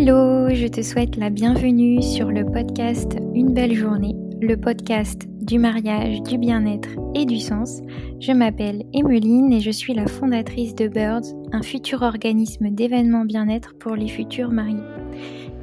Hello, 0.00 0.48
je 0.50 0.68
te 0.68 0.80
souhaite 0.80 1.16
la 1.16 1.28
bienvenue 1.28 2.00
sur 2.00 2.30
le 2.30 2.44
podcast 2.44 3.16
Une 3.34 3.52
belle 3.52 3.74
journée, 3.74 4.14
le 4.40 4.56
podcast 4.56 5.26
du 5.40 5.58
mariage, 5.58 6.22
du 6.22 6.38
bien-être 6.38 6.90
et 7.16 7.26
du 7.26 7.40
sens. 7.40 7.80
Je 8.20 8.30
m'appelle 8.30 8.84
Emeline 8.94 9.52
et 9.52 9.58
je 9.58 9.72
suis 9.72 9.94
la 9.94 10.06
fondatrice 10.06 10.76
de 10.76 10.86
Birds, 10.86 11.24
un 11.50 11.62
futur 11.62 12.02
organisme 12.02 12.70
d'événements 12.70 13.24
bien-être 13.24 13.74
pour 13.74 13.96
les 13.96 14.06
futurs 14.06 14.52
mariés. 14.52 14.78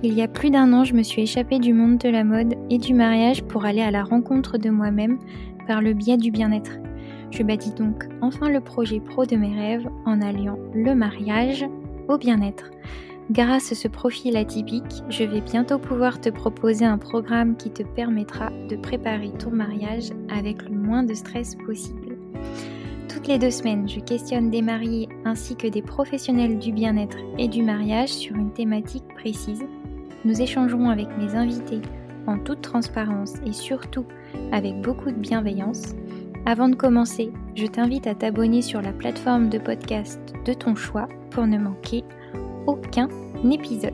Il 0.04 0.14
y 0.14 0.22
a 0.22 0.28
plus 0.28 0.50
d'un 0.50 0.74
an, 0.74 0.84
je 0.84 0.96
me 0.96 1.04
suis 1.04 1.22
échappée 1.22 1.60
du 1.60 1.72
monde 1.72 2.00
de 2.00 2.10
la 2.10 2.26
mode 2.26 2.56
et 2.70 2.78
du 2.78 2.94
mariage 2.94 3.42
pour 3.44 3.64
aller 3.64 3.84
à 3.84 3.92
la 3.92 4.04
rencontre 4.04 4.58
de 4.58 4.70
moi-même 4.70 5.18
par 5.66 5.82
le 5.82 5.94
biais 5.94 6.18
du 6.18 6.32
bien-être. 6.32 6.72
Je 7.32 7.42
bâtis 7.42 7.74
donc 7.74 8.04
enfin 8.22 8.50
le 8.50 8.60
projet 8.60 9.00
pro 9.00 9.26
de 9.26 9.38
mes 9.38 9.58
rêves 9.58 9.88
en 10.06 10.22
alliant 10.22 10.60
le 10.74 10.94
mariage 10.94 11.66
au 12.10 12.18
bien-être. 12.18 12.70
Grâce 13.32 13.72
à 13.72 13.76
ce 13.76 13.88
profil 13.88 14.38
atypique, 14.38 15.04
je 15.10 15.24
vais 15.24 15.42
bientôt 15.42 15.80
pouvoir 15.80 16.22
te 16.22 16.30
proposer 16.30 16.86
un 16.86 17.00
programme 17.00 17.58
qui 17.58 17.72
te 17.72 17.82
permettra 17.82 18.52
de 18.70 18.76
préparer 18.76 19.32
ton 19.32 19.50
mariage 19.50 20.12
avec 20.30 20.62
le 20.70 20.76
moins 20.76 21.02
de 21.02 21.16
stress 21.16 21.56
possible. 21.66 22.18
Toutes 23.10 23.28
les 23.28 23.40
deux 23.40 23.50
semaines, 23.50 23.90
je 23.90 24.00
questionne 24.00 24.52
des 24.52 24.62
mariés 24.62 25.10
ainsi 25.26 25.56
que 25.56 25.66
des 25.66 25.82
professionnels 25.82 26.60
du 26.60 26.72
bien-être 26.72 27.18
et 27.40 27.48
du 27.48 27.64
mariage 27.64 28.10
sur 28.10 28.36
une 28.36 28.54
thématique 28.54 29.08
précise. 29.16 29.66
Nous 30.24 30.40
échangerons 30.40 30.90
avec 30.90 31.08
mes 31.18 31.34
invités 31.34 31.82
en 32.28 32.38
toute 32.38 32.62
transparence 32.62 33.34
et 33.44 33.54
surtout 33.54 34.06
avec 34.52 34.80
beaucoup 34.82 35.10
de 35.10 35.18
bienveillance. 35.18 35.96
Avant 36.46 36.70
de 36.70 36.76
commencer, 36.76 37.32
je 37.56 37.66
t'invite 37.66 38.06
à 38.06 38.14
t'abonner 38.14 38.62
sur 38.62 38.84
la 38.84 38.94
plateforme 38.94 39.50
de 39.50 39.58
podcast 39.58 40.20
de 40.46 40.54
ton 40.54 40.76
choix 40.76 41.08
pour 41.32 41.48
ne 41.48 41.58
manquer 41.58 42.04
aucun 42.68 43.10
épisode. 43.52 43.94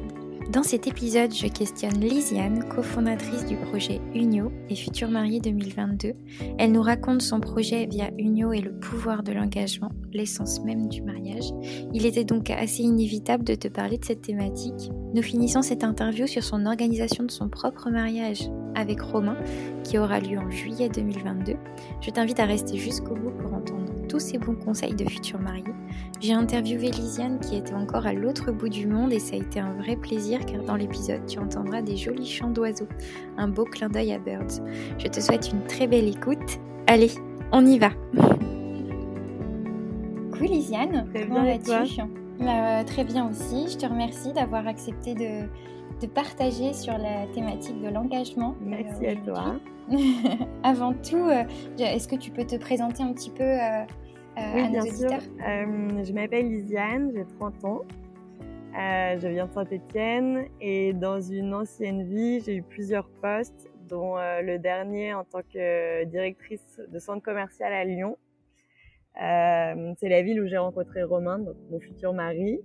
Dans 0.51 0.63
cet 0.63 0.85
épisode, 0.85 1.33
je 1.33 1.47
questionne 1.47 2.01
Lisiane, 2.01 2.67
cofondatrice 2.67 3.45
du 3.45 3.55
projet 3.55 4.01
Unio 4.13 4.51
et 4.69 4.75
future 4.75 5.07
mariée 5.07 5.39
2022. 5.39 6.13
Elle 6.57 6.73
nous 6.73 6.81
raconte 6.81 7.21
son 7.21 7.39
projet 7.39 7.85
via 7.85 8.09
Unio 8.17 8.51
et 8.51 8.59
le 8.59 8.73
pouvoir 8.73 9.23
de 9.23 9.31
l'engagement, 9.31 9.91
l'essence 10.11 10.61
même 10.65 10.89
du 10.89 11.01
mariage. 11.03 11.51
Il 11.93 12.05
était 12.05 12.25
donc 12.25 12.49
assez 12.49 12.83
inévitable 12.83 13.45
de 13.45 13.55
te 13.55 13.69
parler 13.69 13.97
de 13.97 14.03
cette 14.03 14.23
thématique. 14.23 14.91
Nous 15.13 15.21
finissons 15.21 15.61
cette 15.61 15.85
interview 15.85 16.27
sur 16.27 16.43
son 16.43 16.65
organisation 16.65 17.23
de 17.23 17.31
son 17.31 17.47
propre 17.47 17.89
mariage 17.89 18.49
avec 18.75 18.99
Romain, 18.99 19.37
qui 19.85 19.97
aura 19.99 20.19
lieu 20.19 20.37
en 20.37 20.49
juillet 20.49 20.89
2022. 20.89 21.53
Je 22.01 22.09
t'invite 22.09 22.41
à 22.41 22.45
rester 22.45 22.77
jusqu'au 22.77 23.15
bout 23.15 23.31
tous 24.11 24.19
ces 24.19 24.37
bons 24.37 24.55
conseils 24.55 24.93
de 24.93 25.09
futurs 25.09 25.39
mariés. 25.39 25.63
J'ai 26.19 26.33
interviewé 26.33 26.91
Lisiane 26.91 27.39
qui 27.39 27.55
était 27.55 27.73
encore 27.73 28.05
à 28.05 28.11
l'autre 28.11 28.51
bout 28.51 28.67
du 28.67 28.85
monde 28.85 29.13
et 29.13 29.19
ça 29.19 29.37
a 29.37 29.39
été 29.39 29.61
un 29.61 29.73
vrai 29.75 29.95
plaisir 29.95 30.45
car 30.45 30.61
dans 30.63 30.75
l'épisode 30.75 31.25
tu 31.27 31.39
entendras 31.39 31.81
des 31.81 31.95
jolis 31.95 32.27
chants 32.27 32.49
d'oiseaux, 32.49 32.89
un 33.37 33.47
beau 33.47 33.63
clin 33.63 33.87
d'œil 33.87 34.11
à 34.11 34.19
Birds. 34.19 34.61
Je 34.97 35.07
te 35.07 35.21
souhaite 35.21 35.49
une 35.53 35.63
très 35.63 35.87
belle 35.87 36.09
écoute. 36.09 36.59
Allez, 36.87 37.11
on 37.53 37.65
y 37.65 37.79
va. 37.79 37.91
Coucou 40.33 40.43
Lisiane, 40.43 41.07
comment 41.13 41.45
vas-tu? 41.45 42.01
bah, 42.41 42.83
Très 42.83 43.05
bien 43.05 43.29
aussi. 43.29 43.69
Je 43.69 43.77
te 43.77 43.85
remercie 43.85 44.33
d'avoir 44.33 44.67
accepté 44.67 45.15
de, 45.15 45.47
de, 46.01 46.07
partager 46.07 46.73
sur 46.73 46.97
la 46.97 47.27
thématique 47.33 47.81
de 47.81 47.89
l'engagement. 47.89 48.55
Merci 48.61 49.07
à 49.07 49.15
toi. 49.15 49.55
Avant 50.63 50.93
tout, 50.93 51.17
euh, 51.17 51.43
est-ce 51.77 52.07
que 52.07 52.15
tu 52.15 52.31
peux 52.31 52.45
te 52.45 52.55
présenter 52.55 53.03
un 53.03 53.13
petit 53.13 53.29
peu 53.29 53.43
euh, 53.43 53.83
euh, 54.37 54.41
oui, 54.55 54.69
bien 54.69 54.83
sûr. 54.83 55.19
Je 55.39 56.13
m'appelle 56.13 56.49
Lisiane, 56.49 57.11
j'ai 57.13 57.25
30 57.39 57.65
ans. 57.65 57.81
Euh, 58.79 59.19
je 59.19 59.27
viens 59.27 59.47
de 59.47 59.51
Saint-Étienne 59.51 60.45
et 60.61 60.93
dans 60.93 61.19
une 61.19 61.53
ancienne 61.53 62.03
vie, 62.03 62.39
j'ai 62.39 62.55
eu 62.55 62.63
plusieurs 62.63 63.09
postes, 63.21 63.69
dont 63.89 64.17
euh, 64.17 64.41
le 64.41 64.59
dernier 64.59 65.13
en 65.13 65.25
tant 65.25 65.41
que 65.41 66.05
directrice 66.05 66.81
de 66.87 66.99
centre 66.99 67.21
commercial 67.21 67.73
à 67.73 67.83
Lyon. 67.83 68.17
C'est 69.15 70.07
la 70.07 70.21
ville 70.21 70.41
où 70.41 70.47
j'ai 70.47 70.57
rencontré 70.57 71.03
Romain, 71.03 71.39
donc 71.39 71.57
mon 71.69 71.79
futur 71.81 72.13
mari. 72.13 72.61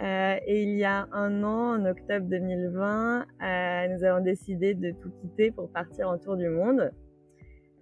Et 0.00 0.62
il 0.62 0.76
y 0.76 0.84
a 0.84 1.08
un 1.12 1.42
an, 1.44 1.80
en 1.80 1.86
octobre 1.86 2.26
2020, 2.26 3.26
nous 3.90 4.04
avons 4.04 4.22
décidé 4.22 4.74
de 4.74 4.90
tout 4.90 5.10
quitter 5.20 5.50
pour 5.50 5.70
partir 5.70 6.08
en 6.08 6.18
tour 6.18 6.36
du 6.36 6.48
monde. 6.48 6.90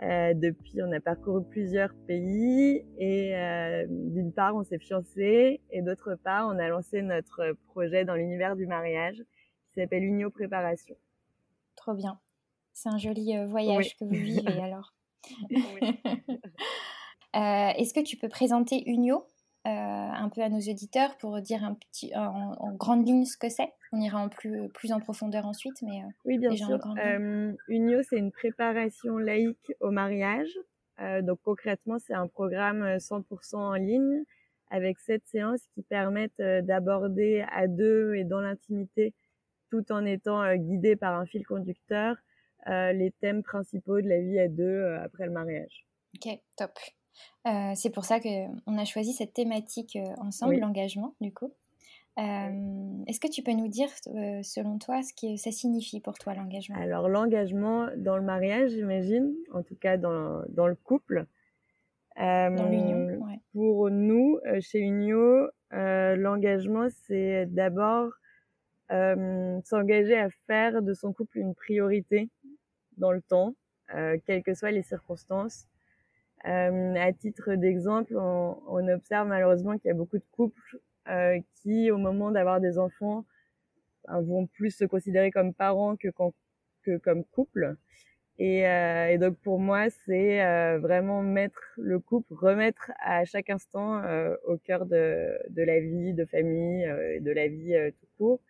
Euh, 0.03 0.33
depuis, 0.33 0.83
on 0.83 0.91
a 0.93 1.01
parcouru 1.01 1.45
plusieurs 1.45 1.93
pays 2.07 2.83
et 2.97 3.37
euh, 3.37 3.85
d'une 3.89 4.33
part, 4.33 4.57
on 4.57 4.65
s'est 4.65 4.79
fiancé 4.79 5.61
et 5.71 5.83
d'autre 5.83 6.15
part, 6.15 6.49
on 6.49 6.59
a 6.59 6.69
lancé 6.69 7.03
notre 7.03 7.53
projet 7.67 8.07
dans 8.07 8.15
l'univers 8.15 8.57
du 8.57 8.67
mariage 8.67 9.23
qui 9.69 9.81
s'appelle 9.81 10.03
Unio 10.03 10.31
Préparation. 10.31 10.97
Trop 11.77 11.93
bien. 11.93 12.19
C'est 12.73 12.89
un 12.89 12.97
joli 12.97 13.37
euh, 13.37 13.47
voyage 13.47 13.95
que 13.99 14.05
vous 14.05 14.13
vivez 14.13 14.61
alors. 14.63 14.95
Est-ce 17.35 17.93
que 17.93 18.01
tu 18.01 18.17
peux 18.17 18.31
présenter 18.31 18.83
Unio 18.87 19.27
un 19.65 20.29
peu 20.31 20.43
à 20.43 20.49
nos 20.49 20.61
auditeurs 20.61 21.17
pour 21.19 21.41
dire 21.41 21.65
un 21.65 21.75
petit, 21.75 22.15
en, 22.17 22.55
en 22.59 22.73
grande 22.73 23.07
ligne 23.07 23.25
ce 23.25 23.37
que 23.37 23.49
c'est 23.49 23.73
On 23.93 24.01
ira 24.01 24.19
en 24.19 24.29
plus, 24.29 24.69
plus 24.71 24.93
en 24.93 25.01
profondeur 25.01 25.47
ensuite, 25.47 25.83
mais 25.83 26.03
oui, 26.25 26.39
bien 26.39 26.55
sûr. 26.57 26.79
Euh, 27.05 27.53
Unio, 27.69 28.03
c'est 28.03 28.17
une 28.17 28.33
préparation 28.33 29.19
laïque 29.19 29.73
au 29.81 29.91
mariage. 29.91 30.51
Euh, 31.01 31.23
donc 31.23 31.41
concrètement, 31.43 31.99
c'est 31.99 32.15
un 32.15 32.27
programme 32.27 32.85
100% 32.97 33.57
en 33.57 33.75
ligne 33.75 34.25
avec 34.71 34.99
sept 35.01 35.23
séances 35.27 35.67
qui 35.75 35.83
permettent 35.83 36.41
d'aborder 36.41 37.45
à 37.53 37.67
deux 37.67 38.15
et 38.15 38.25
dans 38.25 38.41
l'intimité, 38.41 39.15
tout 39.71 39.91
en 39.91 40.05
étant 40.05 40.55
guidé 40.55 40.95
par 40.97 41.19
un 41.19 41.27
fil 41.27 41.45
conducteur, 41.45 42.17
les 42.67 43.13
thèmes 43.21 43.43
principaux 43.43 44.01
de 44.01 44.09
la 44.09 44.21
vie 44.21 44.39
à 44.39 44.49
deux 44.49 44.95
après 45.03 45.27
le 45.27 45.33
mariage. 45.33 45.87
Ok, 46.15 46.39
top. 46.57 46.71
Euh, 47.47 47.73
c'est 47.75 47.91
pour 47.91 48.05
ça 48.05 48.21
qu'on 48.21 48.79
a 48.79 48.85
choisi 48.85 49.13
cette 49.13 49.33
thématique 49.33 49.97
euh, 49.97 50.15
ensemble, 50.19 50.59
l'engagement, 50.59 51.15
du 51.21 51.33
coup. 51.33 51.53
Euh, 52.19 53.05
est-ce 53.07 53.21
que 53.21 53.29
tu 53.29 53.43
peux 53.43 53.53
nous 53.53 53.69
dire, 53.69 53.89
selon 54.43 54.79
toi, 54.79 55.01
ce 55.03 55.15
que 55.15 55.37
ça 55.37 55.51
signifie 55.51 56.01
pour 56.01 56.19
toi 56.19 56.35
l'engagement? 56.35 56.77
Alors 56.77 57.09
l'engagement 57.09 57.89
dans 57.97 58.17
le 58.17 58.23
mariage, 58.23 58.73
j'imagine, 58.73 59.33
en 59.55 59.63
tout 59.63 59.77
cas 59.77 59.97
dans, 59.97 60.43
dans 60.49 60.67
le 60.67 60.75
couple. 60.75 61.25
dans 62.17 62.69
l'union, 62.69 63.25
ouais. 63.25 63.41
Pour 63.55 63.91
nous, 63.91 64.39
chez 64.61 64.81
Unio, 64.81 65.49
l'engagement, 65.71 66.89
c'est 67.07 67.47
d'abord 67.47 68.11
s'engager 68.91 70.19
à 70.19 70.29
faire 70.47 70.83
de 70.83 70.93
son 70.93 71.15
couple 71.15 71.39
une 71.39 71.55
priorité 71.55 72.29
dans 72.99 73.13
le 73.13 73.23
temps, 73.23 73.55
quelles 74.27 74.43
que 74.43 74.53
soient 74.53 74.73
les 74.73 74.83
circonstances. 74.83 75.70
Euh, 76.47 76.95
à 76.95 77.13
titre 77.13 77.55
d'exemple, 77.55 78.17
on, 78.17 78.59
on, 78.67 78.89
observe 78.89 79.29
malheureusement 79.29 79.77
qu'il 79.77 79.89
y 79.89 79.91
a 79.91 79.95
beaucoup 79.95 80.17
de 80.17 80.25
couples 80.33 80.81
euh, 81.09 81.39
qui, 81.57 81.91
au 81.91 81.99
moment 81.99 82.31
d'avoir 82.31 82.61
des 82.61 82.79
enfants, 82.79 83.27
ben, 84.09 84.21
vont 84.23 84.47
plus 84.47 84.71
se 84.71 84.85
considérer 84.85 85.31
comme 85.31 85.53
parents 85.53 85.97
que, 85.97 86.09
que 86.83 86.97
comme 86.99 87.25
couple. 87.25 87.77
Et, 88.39 88.67
euh, 88.67 89.09
et, 89.11 89.19
donc 89.19 89.39
pour 89.41 89.59
moi, 89.59 89.91
c'est 90.07 90.43
euh, 90.43 90.79
vraiment 90.79 91.23
mettre 91.23 91.61
le 91.77 91.99
couple, 91.99 92.33
remettre 92.33 92.91
à 93.01 93.27
chaque 93.27 93.51
instant 93.51 94.03
euh, 94.03 94.35
au 94.47 94.57
cœur 94.57 94.87
de, 94.87 95.39
de, 95.51 95.63
la 95.63 95.79
vie 95.81 96.15
de 96.15 96.25
famille, 96.25 96.87
euh, 96.87 97.21
de 97.21 97.31
la 97.33 97.49
vie 97.49 97.75
tout 98.01 98.07
court. 98.17 98.41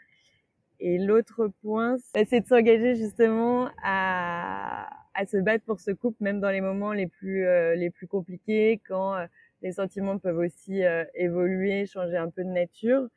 Et 0.80 0.96
l'autre 0.96 1.48
point, 1.60 1.98
c'est 2.14 2.40
de 2.40 2.46
s'engager 2.46 2.96
justement 2.96 3.68
à, 3.84 4.88
se 5.30 5.36
battre 5.36 5.62
pour 5.66 5.78
ce 5.78 5.90
couple, 5.90 6.16
même 6.20 6.40
dans 6.40 6.48
les 6.48 6.62
moments 6.62 6.94
les 6.94 7.06
plus 7.06 7.46
euh, 7.46 7.74
les 7.74 7.90
plus 7.90 8.06
compliqués, 8.06 8.80
quand 8.88 9.14
euh, 9.14 9.26
les 9.60 9.72
sentiments 9.72 10.18
peuvent 10.18 10.38
aussi 10.38 10.82
euh, 10.82 11.04
évoluer, 11.14 11.84
changer 11.84 12.16
un 12.16 12.30
peu 12.30 12.42
de 12.42 12.48
nature. 12.48 13.08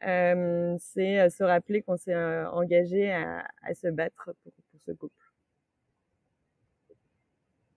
c'est 0.00 1.30
se 1.30 1.44
rappeler 1.44 1.82
qu'on 1.82 1.96
s'est 1.96 2.16
engagé 2.16 3.12
à, 3.12 3.74
se 3.74 3.86
battre 3.86 4.34
pour, 4.42 4.52
pour 4.52 4.80
ce 4.84 4.90
couple. 4.90 5.14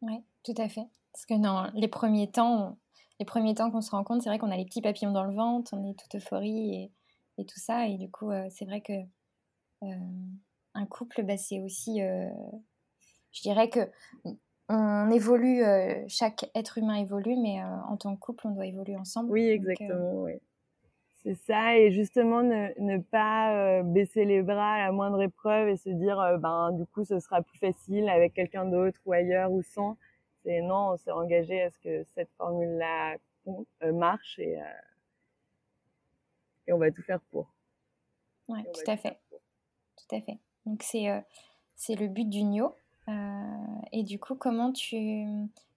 Oui, 0.01 0.23
tout 0.43 0.55
à 0.57 0.67
fait. 0.67 0.87
Parce 1.13 1.27
que 1.27 1.39
dans 1.39 1.69
les 1.75 1.87
premiers 1.87 2.31
temps, 2.31 2.79
les 3.19 3.25
premiers 3.25 3.53
temps 3.53 3.69
qu'on 3.69 3.81
se 3.81 3.91
rend 3.91 4.03
compte, 4.03 4.23
c'est 4.23 4.29
vrai 4.29 4.39
qu'on 4.39 4.51
a 4.51 4.57
les 4.57 4.65
petits 4.65 4.81
papillons 4.81 5.11
dans 5.11 5.25
le 5.25 5.35
ventre, 5.35 5.75
on 5.75 5.87
est 5.87 5.93
toute 5.93 6.15
euphorie 6.15 6.91
et 7.37 7.45
tout 7.45 7.59
ça. 7.59 7.85
Et 7.87 7.97
du 7.97 8.09
coup, 8.09 8.31
c'est 8.49 8.65
vrai 8.65 8.81
que 8.81 8.93
un 9.81 10.85
couple, 10.85 11.23
bah, 11.23 11.37
c'est 11.37 11.59
aussi 11.59 12.01
je 13.31 13.41
dirais 13.41 13.69
que 13.69 13.89
on 14.69 15.09
évolue, 15.11 15.63
euh, 15.63 16.03
chaque 16.09 16.49
être 16.53 16.77
humain 16.77 16.95
évolue, 16.95 17.37
mais 17.37 17.61
euh, 17.61 17.67
en 17.87 17.95
tant 17.95 18.15
que 18.15 18.19
couple, 18.19 18.47
on 18.47 18.51
doit 18.51 18.65
évoluer 18.65 18.97
ensemble. 18.97 19.31
Oui, 19.31 19.47
exactement, 19.47 20.23
oui. 20.23 20.33
C'est 21.23 21.35
ça, 21.35 21.77
et 21.77 21.91
justement 21.91 22.43
ne, 22.43 22.69
ne 22.79 22.99
pas 22.99 23.53
euh, 23.53 23.83
baisser 23.83 24.25
les 24.25 24.41
bras 24.41 24.73
à 24.73 24.85
la 24.85 24.91
moindre 24.91 25.21
épreuve 25.21 25.69
et 25.69 25.77
se 25.77 25.89
dire, 25.89 26.17
ben 26.39 26.71
du 26.73 26.85
coup, 26.85 27.03
ce 27.05 27.19
sera 27.19 27.41
plus 27.41 27.57
facile 27.57 28.07
avec 28.09 28.33
quelqu'un 28.33 28.65
d'autre 28.65 28.99
ou 29.05 29.13
ailleurs 29.13 29.51
ou 29.51 29.61
sans. 29.61 29.97
C'est 30.43 30.61
non, 30.61 30.91
on 30.91 30.97
s'est 30.97 31.11
engagé 31.11 31.61
à 31.63 31.71
ce 31.71 31.79
que 31.79 32.03
cette 32.15 32.31
formule-là 32.37 33.17
marche 33.93 34.39
et, 34.39 34.59
et 36.67 36.73
on 36.73 36.77
va 36.77 36.91
tout 36.91 37.01
faire 37.01 37.19
pour. 37.31 37.47
Oui, 38.47 38.63
tout 38.73 38.91
à 38.91 38.95
fait. 38.95 39.19
Tout 40.07 40.15
à 40.15 40.21
fait. 40.21 40.37
Donc 40.65 40.83
c'est 40.83 41.07
c'est 41.75 41.95
le 41.95 42.07
but 42.07 42.29
du 42.29 42.43
NIO. 42.43 42.75
et 43.91 44.03
du 44.03 44.19
coup, 44.19 44.35
comment 44.35 44.71
tu 44.71 45.25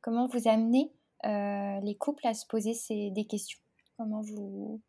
comment 0.00 0.26
vous 0.26 0.48
amenez 0.48 0.90
les 1.24 1.96
couples 1.98 2.26
à 2.26 2.34
se 2.34 2.46
poser 2.46 2.74
ces, 2.74 3.10
des 3.10 3.24
questions? 3.24 3.60
Comment 3.96 4.22
vous 4.22 4.80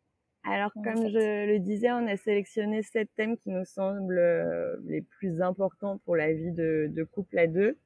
alors, 0.44 0.72
comme 0.72 1.08
je 1.08 1.46
le 1.46 1.58
disais, 1.60 1.92
on 1.92 2.06
a 2.08 2.16
sélectionné 2.16 2.82
sept 2.82 3.08
thèmes 3.14 3.36
qui 3.36 3.50
nous 3.50 3.64
semblent 3.64 4.18
euh, 4.18 4.76
les 4.86 5.00
plus 5.00 5.40
importants 5.40 5.98
pour 5.98 6.16
la 6.16 6.32
vie 6.32 6.50
de, 6.50 6.88
de, 6.90 7.04
couple 7.04 7.38
à 7.38 7.46
deux. 7.46 7.78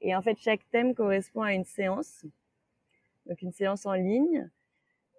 Et 0.00 0.16
en 0.16 0.22
fait, 0.22 0.38
chaque 0.38 0.66
thème 0.70 0.94
correspond 0.94 1.42
à 1.42 1.52
une 1.52 1.66
séance, 1.66 2.24
donc 3.26 3.42
une 3.42 3.52
séance 3.52 3.84
en 3.84 3.92
ligne. 3.92 4.50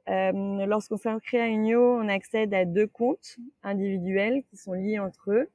Euh, 0.09 0.65
Lorsqu'on 0.65 0.97
fait 0.97 1.09
un 1.09 1.19
créa 1.19 1.47
Unio, 1.47 1.79
on 1.79 2.07
accède 2.07 2.53
à 2.55 2.65
deux 2.65 2.87
comptes 2.87 3.37
individuels 3.61 4.43
qui 4.49 4.57
sont 4.57 4.73
liés 4.73 4.99
entre 4.99 5.31
eux. 5.31 5.49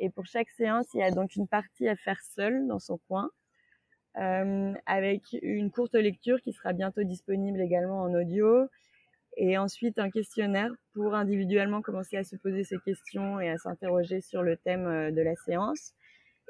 Et 0.00 0.08
pour 0.08 0.24
chaque 0.24 0.48
séance, 0.48 0.86
il 0.94 1.00
y 1.00 1.02
a 1.02 1.10
donc 1.10 1.36
une 1.36 1.46
partie 1.46 1.86
à 1.86 1.94
faire 1.94 2.20
seule 2.34 2.66
dans 2.66 2.78
son 2.78 2.98
coin, 3.06 3.30
euh, 4.16 4.72
avec 4.86 5.22
une 5.42 5.70
courte 5.70 5.94
lecture 5.94 6.40
qui 6.40 6.52
sera 6.54 6.72
bientôt 6.72 7.02
disponible 7.02 7.60
également 7.60 8.00
en 8.00 8.14
audio, 8.14 8.66
et 9.36 9.58
ensuite 9.58 9.98
un 9.98 10.10
questionnaire 10.10 10.72
pour 10.94 11.14
individuellement 11.14 11.82
commencer 11.82 12.16
à 12.16 12.24
se 12.24 12.34
poser 12.36 12.64
ces 12.64 12.78
questions 12.78 13.40
et 13.40 13.50
à 13.50 13.58
s'interroger 13.58 14.22
sur 14.22 14.42
le 14.42 14.56
thème 14.56 14.86
euh, 14.86 15.10
de 15.10 15.20
la 15.20 15.36
séance. 15.36 15.92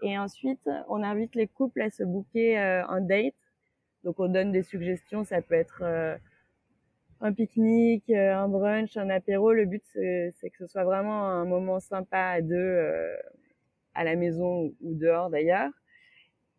Et 0.03 0.17
ensuite, 0.17 0.71
on 0.89 1.03
invite 1.03 1.35
les 1.35 1.49
couples 1.49 1.83
à 1.83 1.91
se 1.91 2.05
booker 2.05 2.57
euh, 2.57 2.87
un 2.87 3.01
date. 3.01 3.35
Donc 4.05 4.21
on 4.21 4.29
donne 4.29 4.53
des 4.53 4.63
suggestions, 4.63 5.25
ça 5.25 5.43
peut 5.43 5.57
être 5.57 5.83
un 7.21 7.33
pique-nique, 7.33 8.11
un 8.11 8.49
brunch, 8.49 8.97
un 8.97 9.11
apéro. 9.11 9.53
Le 9.53 9.67
but 9.67 9.83
c'est 9.85 10.51
que 10.51 10.59
ce 10.59 10.67
soit 10.67 10.85
vraiment 10.85 11.25
un 11.29 11.45
moment 11.45 11.81
sympa 11.81 12.19
à 12.19 12.41
deux 12.41 12.81
à 13.95 14.05
la 14.05 14.17
maison 14.17 14.73
ou 14.81 14.95
dehors 14.95 15.31
d'ailleurs. 15.31 15.71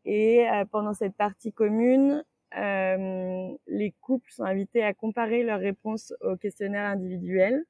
Et 0.05 0.45
pendant 0.71 0.93
cette 0.93 1.15
partie 1.15 1.51
commune, 1.53 2.23
euh, 2.57 3.55
les 3.67 3.91
couples 4.01 4.29
sont 4.31 4.43
invités 4.43 4.83
à 4.83 4.93
comparer 4.93 5.43
leurs 5.43 5.59
réponses 5.59 6.13
au 6.21 6.35
questionnaire 6.35 6.85
individuel, 6.85 7.65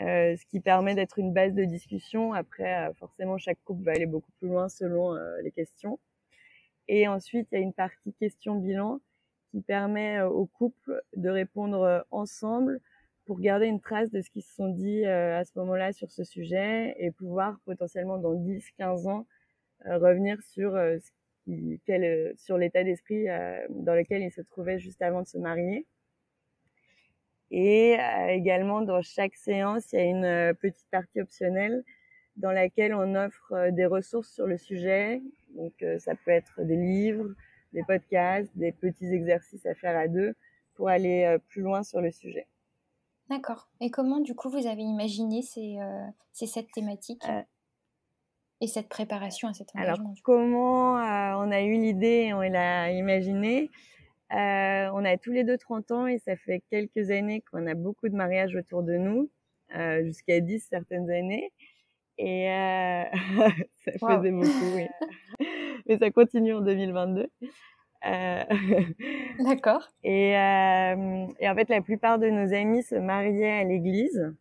euh, 0.00 0.36
ce 0.36 0.44
qui 0.46 0.60
permet 0.60 0.94
d'être 0.94 1.18
une 1.18 1.32
base 1.32 1.54
de 1.54 1.64
discussion. 1.64 2.32
Après, 2.34 2.88
euh, 2.88 2.92
forcément, 2.94 3.38
chaque 3.38 3.58
couple 3.64 3.84
va 3.84 3.92
aller 3.92 4.06
beaucoup 4.06 4.32
plus 4.38 4.48
loin 4.48 4.68
selon 4.68 5.14
euh, 5.14 5.40
les 5.42 5.52
questions. 5.52 5.98
Et 6.88 7.08
ensuite, 7.08 7.48
il 7.52 7.54
y 7.54 7.58
a 7.58 7.62
une 7.62 7.72
partie 7.72 8.12
question-bilan 8.14 9.00
qui 9.54 9.60
permet 9.60 10.20
aux 10.20 10.46
couples 10.46 11.00
de 11.14 11.28
répondre 11.28 12.04
ensemble 12.10 12.80
pour 13.24 13.38
garder 13.38 13.66
une 13.66 13.80
trace 13.80 14.10
de 14.10 14.20
ce 14.20 14.30
qu'ils 14.30 14.42
se 14.42 14.52
sont 14.54 14.68
dit 14.68 15.06
à 15.06 15.44
ce 15.44 15.56
moment-là 15.60 15.92
sur 15.92 16.10
ce 16.10 16.24
sujet 16.24 16.96
et 16.98 17.12
pouvoir 17.12 17.60
potentiellement 17.64 18.18
dans 18.18 18.34
10, 18.34 18.72
15 18.78 19.06
ans 19.06 19.26
revenir 19.86 20.42
sur 20.42 20.76
euh, 21.48 22.32
sur 22.36 22.56
l'état 22.56 22.84
d'esprit 22.84 23.28
euh, 23.28 23.66
dans 23.68 23.94
lequel 23.94 24.22
il 24.22 24.30
se 24.30 24.40
trouvait 24.40 24.78
juste 24.78 25.02
avant 25.02 25.22
de 25.22 25.26
se 25.26 25.36
marier. 25.36 25.86
Et 27.50 27.98
euh, 27.98 28.28
également, 28.28 28.80
dans 28.80 29.02
chaque 29.02 29.34
séance, 29.34 29.92
il 29.92 29.96
y 29.96 30.02
a 30.02 30.04
une 30.04 30.54
petite 30.54 30.88
partie 30.90 31.20
optionnelle 31.20 31.84
dans 32.36 32.50
laquelle 32.50 32.94
on 32.94 33.14
offre 33.14 33.70
des 33.70 33.86
ressources 33.86 34.32
sur 34.32 34.46
le 34.46 34.56
sujet. 34.56 35.22
Donc, 35.54 35.84
ça 35.98 36.14
peut 36.16 36.32
être 36.32 36.62
des 36.62 36.76
livres, 36.76 37.28
des 37.74 37.82
podcasts, 37.82 38.50
des 38.56 38.72
petits 38.72 39.12
exercices 39.12 39.66
à 39.66 39.74
faire 39.74 39.96
à 39.96 40.08
deux 40.08 40.34
pour 40.74 40.88
aller 40.88 41.36
plus 41.48 41.60
loin 41.60 41.82
sur 41.82 42.00
le 42.00 42.10
sujet. 42.10 42.46
D'accord. 43.28 43.68
Et 43.80 43.90
comment, 43.90 44.20
du 44.20 44.34
coup, 44.34 44.48
vous 44.48 44.66
avez 44.66 44.82
imaginé 44.82 45.42
ces, 45.42 45.76
ces 46.32 46.46
sept 46.46 46.66
thématiques 46.72 47.26
et 48.60 48.66
cette 48.66 48.88
préparation 48.88 49.48
à 49.48 49.52
cet 49.52 49.74
engagement 49.74 50.04
Alors, 50.04 50.22
comment 50.22 50.98
euh, 50.98 51.34
on 51.36 51.50
a 51.50 51.60
eu 51.62 51.74
l'idée 51.74 52.26
et 52.28 52.34
on 52.34 52.40
l'a 52.40 52.90
imaginé? 52.92 53.70
Euh, 54.32 54.90
On 54.94 55.04
a 55.04 55.16
tous 55.18 55.32
les 55.32 55.44
deux 55.44 55.58
30 55.58 55.90
ans 55.90 56.06
et 56.06 56.18
ça 56.18 56.36
fait 56.36 56.62
quelques 56.70 57.10
années 57.10 57.42
qu'on 57.50 57.66
a 57.66 57.74
beaucoup 57.74 58.08
de 58.08 58.16
mariages 58.16 58.54
autour 58.56 58.82
de 58.82 58.94
nous, 58.94 59.30
euh, 59.76 60.02
jusqu'à 60.04 60.40
10 60.40 60.66
certaines 60.70 61.10
années. 61.10 61.52
Et 62.18 62.50
euh, 62.50 63.04
ça 63.98 64.16
faisait 64.16 64.30
beaucoup, 64.30 64.76
oui. 64.76 64.86
Mais 65.86 65.98
ça 65.98 66.10
continue 66.10 66.54
en 66.54 66.60
2022. 66.60 67.28
Euh, 68.06 68.42
D'accord. 69.40 69.88
Et, 70.04 70.36
euh, 70.36 71.26
et, 71.40 71.48
en 71.48 71.54
fait, 71.54 71.68
la 71.68 71.80
plupart 71.80 72.18
de 72.18 72.28
nos 72.28 72.52
amis 72.52 72.82
se 72.82 72.96
mariaient 72.96 73.60
à 73.60 73.64
l'église. 73.64 74.34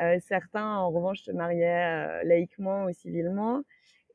Euh, 0.00 0.18
certains, 0.20 0.76
en 0.76 0.90
revanche, 0.90 1.22
se 1.22 1.32
mariaient 1.32 2.20
euh, 2.20 2.24
laïquement 2.24 2.84
ou 2.84 2.92
civilement. 2.92 3.62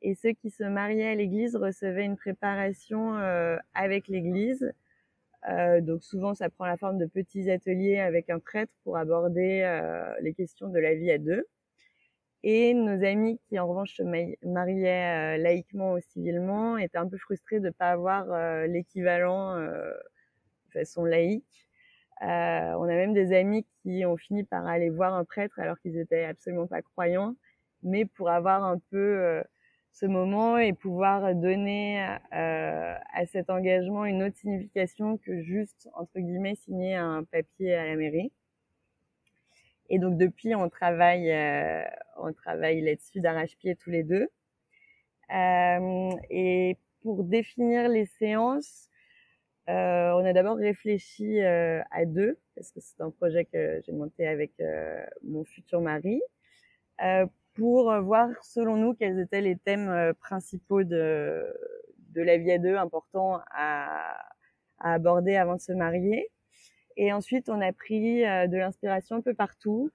Et 0.00 0.14
ceux 0.14 0.32
qui 0.32 0.50
se 0.50 0.64
mariaient 0.64 1.08
à 1.08 1.14
l'église 1.14 1.56
recevaient 1.56 2.04
une 2.04 2.16
préparation 2.16 3.18
euh, 3.18 3.56
avec 3.74 4.08
l'église. 4.08 4.72
donc 5.80 6.02
souvent, 6.04 6.34
ça 6.34 6.48
prend 6.50 6.66
la 6.66 6.76
forme 6.76 6.98
de 6.98 7.06
petits 7.06 7.50
ateliers 7.50 7.98
avec 7.98 8.30
un 8.30 8.38
prêtre 8.38 8.72
pour 8.84 8.96
aborder 8.96 9.62
les 10.20 10.34
questions 10.34 10.68
de 10.68 10.78
la 10.78 10.94
vie 10.94 11.10
à 11.10 11.18
deux. 11.18 11.46
Et 12.44 12.74
nos 12.74 13.04
amis 13.04 13.38
qui, 13.48 13.58
en 13.58 13.68
revanche, 13.68 13.94
se 13.94 14.02
mariaient 14.44 15.38
laïquement 15.38 15.94
ou 15.94 16.00
civilement 16.00 16.76
étaient 16.76 16.98
un 16.98 17.08
peu 17.08 17.18
frustrés 17.18 17.60
de 17.60 17.66
ne 17.66 17.70
pas 17.70 17.90
avoir 17.90 18.26
l'équivalent 18.66 19.56
de 19.58 20.72
façon 20.72 21.04
laïque. 21.04 21.68
Euh, 22.22 22.74
on 22.78 22.84
a 22.84 22.94
même 22.94 23.14
des 23.14 23.32
amis 23.32 23.66
qui 23.82 24.04
ont 24.06 24.16
fini 24.16 24.44
par 24.44 24.66
aller 24.66 24.90
voir 24.90 25.14
un 25.14 25.24
prêtre 25.24 25.58
alors 25.58 25.78
qu'ils 25.80 25.98
étaient 25.98 26.24
absolument 26.24 26.68
pas 26.68 26.80
croyants, 26.80 27.34
mais 27.82 28.04
pour 28.04 28.30
avoir 28.30 28.62
un 28.62 28.78
peu 28.90 28.96
euh, 28.96 29.42
ce 29.90 30.06
moment 30.06 30.56
et 30.56 30.72
pouvoir 30.72 31.34
donner 31.34 32.00
euh, 32.32 32.94
à 33.12 33.26
cet 33.26 33.50
engagement 33.50 34.04
une 34.04 34.22
autre 34.22 34.36
signification 34.36 35.18
que 35.18 35.42
juste 35.42 35.88
entre 35.94 36.20
guillemets 36.20 36.54
signer 36.54 36.94
un 36.94 37.24
papier 37.24 37.74
à 37.74 37.86
la 37.86 37.96
mairie. 37.96 38.32
Et 39.88 39.98
donc 39.98 40.16
depuis, 40.16 40.54
on 40.54 40.68
travaille, 40.68 41.30
euh, 41.30 41.82
on 42.16 42.32
travaille 42.32 42.80
là-dessus 42.80 43.20
d'arrache-pied 43.20 43.76
tous 43.76 43.90
les 43.90 44.02
deux. 44.02 44.28
Euh, 45.34 46.10
et 46.30 46.76
pour 47.02 47.24
définir 47.24 47.88
les 47.88 48.06
séances, 48.06 48.88
euh, 49.68 50.10
on 50.12 50.24
a 50.24 50.32
d'abord 50.32 50.56
réfléchi 50.56 51.40
euh, 51.40 51.82
à 51.90 52.04
deux, 52.04 52.38
parce 52.54 52.70
que 52.72 52.80
c'est 52.80 53.00
un 53.00 53.10
projet 53.10 53.44
que 53.44 53.80
j'ai 53.84 53.92
monté 53.92 54.26
avec 54.26 54.52
euh, 54.60 55.04
mon 55.22 55.44
futur 55.44 55.80
mari, 55.80 56.20
euh, 57.02 57.26
pour 57.54 57.92
voir 58.00 58.28
selon 58.42 58.76
nous 58.76 58.94
quels 58.94 59.18
étaient 59.20 59.40
les 59.42 59.56
thèmes 59.56 60.14
principaux 60.20 60.84
de, 60.84 61.44
de 62.10 62.22
la 62.22 62.38
vie 62.38 62.52
à 62.52 62.58
deux 62.58 62.76
importants 62.76 63.40
à, 63.50 64.16
à 64.78 64.94
aborder 64.94 65.36
avant 65.36 65.56
de 65.56 65.60
se 65.60 65.72
marier. 65.72 66.30
Et 66.96 67.12
ensuite, 67.12 67.48
on 67.48 67.60
a 67.60 67.72
pris 67.72 68.22
de 68.22 68.56
l'inspiration 68.56 69.16
un 69.16 69.20
peu 69.20 69.34
partout, 69.34 69.90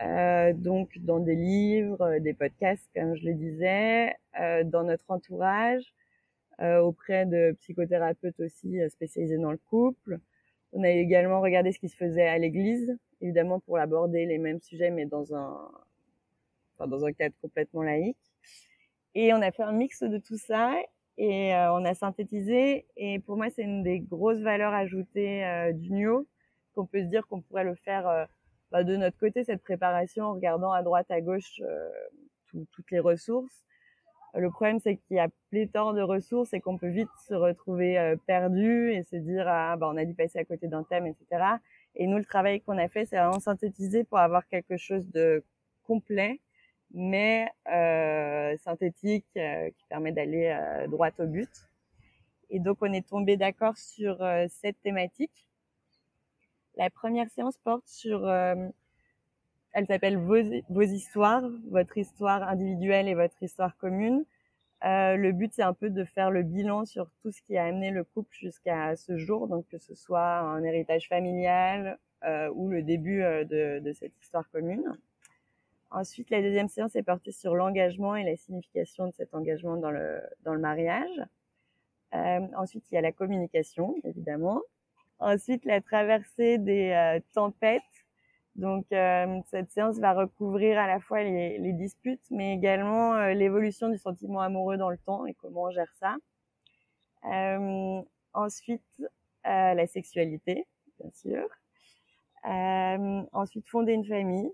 euh, 0.00 0.52
donc 0.54 0.98
dans 0.98 1.20
des 1.20 1.34
livres, 1.34 2.18
des 2.18 2.34
podcasts, 2.34 2.88
comme 2.94 3.14
je 3.14 3.26
le 3.26 3.34
disais, 3.34 4.14
euh, 4.40 4.64
dans 4.64 4.84
notre 4.84 5.10
entourage, 5.10 5.94
euh, 6.60 6.80
auprès 6.80 7.26
de 7.26 7.52
psychothérapeutes 7.60 8.40
aussi 8.40 8.80
euh, 8.80 8.88
spécialisés 8.88 9.38
dans 9.38 9.50
le 9.52 9.58
couple. 9.58 10.18
On 10.72 10.82
a 10.82 10.90
également 10.90 11.40
regardé 11.40 11.72
ce 11.72 11.78
qui 11.78 11.88
se 11.88 11.96
faisait 11.96 12.26
à 12.26 12.38
l'église, 12.38 12.96
évidemment 13.20 13.60
pour 13.60 13.76
l'aborder 13.76 14.24
les 14.26 14.38
mêmes 14.38 14.60
sujets, 14.60 14.90
mais 14.90 15.04
dans 15.04 15.34
un, 15.34 15.70
enfin, 16.74 16.88
dans 16.88 17.04
un 17.04 17.12
cadre 17.12 17.34
complètement 17.42 17.82
laïque. 17.82 18.16
Et 19.14 19.34
on 19.34 19.42
a 19.42 19.50
fait 19.52 19.62
un 19.62 19.72
mix 19.72 20.02
de 20.02 20.18
tout 20.18 20.38
ça 20.38 20.74
et 21.18 21.54
euh, 21.54 21.72
on 21.74 21.84
a 21.84 21.94
synthétisé. 21.94 22.86
Et 22.96 23.18
pour 23.18 23.36
moi, 23.36 23.50
c'est 23.50 23.62
une 23.62 23.82
des 23.82 24.00
grosses 24.00 24.40
valeurs 24.40 24.72
ajoutées 24.72 25.44
euh, 25.44 25.72
du 25.72 25.90
NIO, 25.92 26.26
qu'on 26.72 26.86
peut 26.86 27.00
se 27.00 27.06
dire 27.06 27.26
qu'on 27.26 27.40
pourrait 27.40 27.64
le 27.64 27.74
faire 27.74 28.08
euh, 28.08 28.24
bah, 28.70 28.84
de 28.84 28.96
notre 28.96 29.18
côté, 29.18 29.44
cette 29.44 29.62
préparation, 29.62 30.24
en 30.24 30.34
regardant 30.34 30.72
à 30.72 30.82
droite, 30.82 31.10
à 31.10 31.20
gauche 31.20 31.60
toutes 32.72 32.90
les 32.90 33.00
ressources. 33.00 33.64
Le 34.34 34.50
problème, 34.50 34.78
c'est 34.80 34.96
qu'il 34.96 35.16
y 35.16 35.20
a 35.20 35.28
pléthore 35.50 35.92
de 35.92 36.00
ressources 36.00 36.54
et 36.54 36.60
qu'on 36.60 36.78
peut 36.78 36.88
vite 36.88 37.10
se 37.28 37.34
retrouver 37.34 37.98
euh, 37.98 38.16
perdu 38.26 38.90
et 38.90 39.02
se 39.02 39.16
dire 39.16 39.46
ah 39.46 39.76
bah 39.76 39.90
on 39.92 39.96
a 39.98 40.06
dû 40.06 40.14
passer 40.14 40.38
à 40.38 40.44
côté 40.44 40.68
d'un 40.68 40.84
thème, 40.84 41.06
etc. 41.06 41.44
Et 41.94 42.06
nous, 42.06 42.16
le 42.16 42.24
travail 42.24 42.62
qu'on 42.62 42.78
a 42.78 42.88
fait, 42.88 43.04
c'est 43.04 43.18
vraiment 43.18 43.40
synthétiser 43.40 44.04
pour 44.04 44.18
avoir 44.18 44.46
quelque 44.48 44.78
chose 44.78 45.06
de 45.10 45.44
complet, 45.84 46.40
mais 46.94 47.46
euh, 47.70 48.56
synthétique, 48.58 49.26
euh, 49.36 49.68
qui 49.68 49.84
permet 49.90 50.12
d'aller 50.12 50.46
euh, 50.46 50.86
droit 50.88 51.10
au 51.18 51.26
but. 51.26 51.50
Et 52.48 52.58
donc, 52.58 52.78
on 52.80 52.92
est 52.92 53.06
tombé 53.06 53.36
d'accord 53.36 53.76
sur 53.76 54.22
euh, 54.22 54.46
cette 54.48 54.80
thématique. 54.82 55.46
La 56.76 56.90
première 56.90 57.28
séance 57.30 57.58
porte 57.58 57.86
sur 57.86 58.26
elle 59.72 59.86
s'appelle 59.86 60.18
vos, 60.18 60.36
vos, 60.68 60.82
histoires, 60.82 61.42
votre 61.70 61.96
histoire 61.96 62.42
individuelle 62.42 63.08
et 63.08 63.14
votre 63.14 63.42
histoire 63.42 63.76
commune. 63.76 64.24
Euh, 64.84 65.16
le 65.16 65.32
but, 65.32 65.52
c'est 65.52 65.62
un 65.62 65.72
peu 65.72 65.90
de 65.90 66.04
faire 66.04 66.30
le 66.30 66.42
bilan 66.42 66.84
sur 66.84 67.08
tout 67.22 67.30
ce 67.30 67.40
qui 67.42 67.56
a 67.56 67.64
amené 67.64 67.90
le 67.90 68.04
couple 68.04 68.34
jusqu'à 68.34 68.96
ce 68.96 69.16
jour, 69.16 69.48
donc 69.48 69.66
que 69.68 69.78
ce 69.78 69.94
soit 69.94 70.38
un 70.38 70.62
héritage 70.64 71.08
familial 71.08 71.98
euh, 72.24 72.50
ou 72.54 72.68
le 72.68 72.82
début 72.82 73.22
euh, 73.22 73.44
de, 73.44 73.78
de, 73.78 73.92
cette 73.92 74.12
histoire 74.20 74.50
commune. 74.50 74.84
ensuite, 75.90 76.30
la 76.30 76.42
deuxième 76.42 76.68
séance 76.68 76.96
est 76.96 77.02
portée 77.02 77.32
sur 77.32 77.54
l'engagement 77.54 78.16
et 78.16 78.24
la 78.24 78.36
signification 78.36 79.06
de 79.06 79.12
cet 79.12 79.34
engagement 79.34 79.76
dans 79.76 79.90
le, 79.90 80.20
dans 80.44 80.54
le 80.54 80.60
mariage. 80.60 81.22
Euh, 82.14 82.40
ensuite, 82.56 82.90
il 82.90 82.96
y 82.96 82.98
a 82.98 83.00
la 83.00 83.12
communication, 83.12 83.94
évidemment. 84.04 84.60
Ensuite, 85.22 85.64
la 85.64 85.80
traversée 85.80 86.58
des 86.58 86.90
euh, 86.90 87.20
tempêtes. 87.32 87.82
Donc, 88.56 88.86
euh, 88.92 89.40
cette 89.46 89.70
séance 89.70 89.98
va 89.98 90.12
recouvrir 90.12 90.78
à 90.78 90.86
la 90.86 91.00
fois 91.00 91.22
les, 91.22 91.58
les 91.58 91.72
disputes, 91.72 92.24
mais 92.30 92.52
également 92.54 93.28
l'évolution 93.28 93.88
du 93.88 93.96
sentiment 93.96 94.40
amoureux 94.40 94.76
dans 94.76 94.90
le 94.90 94.98
temps 94.98 95.24
et 95.24 95.34
comment 95.34 95.62
on 95.62 95.70
gère 95.70 95.92
ça. 95.94 96.16
ensuite, 98.34 98.82
la 99.44 99.86
sexualité, 99.86 100.66
bien 101.00 101.10
sûr. 101.12 101.48
ensuite, 103.32 103.68
fonder 103.68 103.94
une 103.94 104.04
famille. 104.04 104.52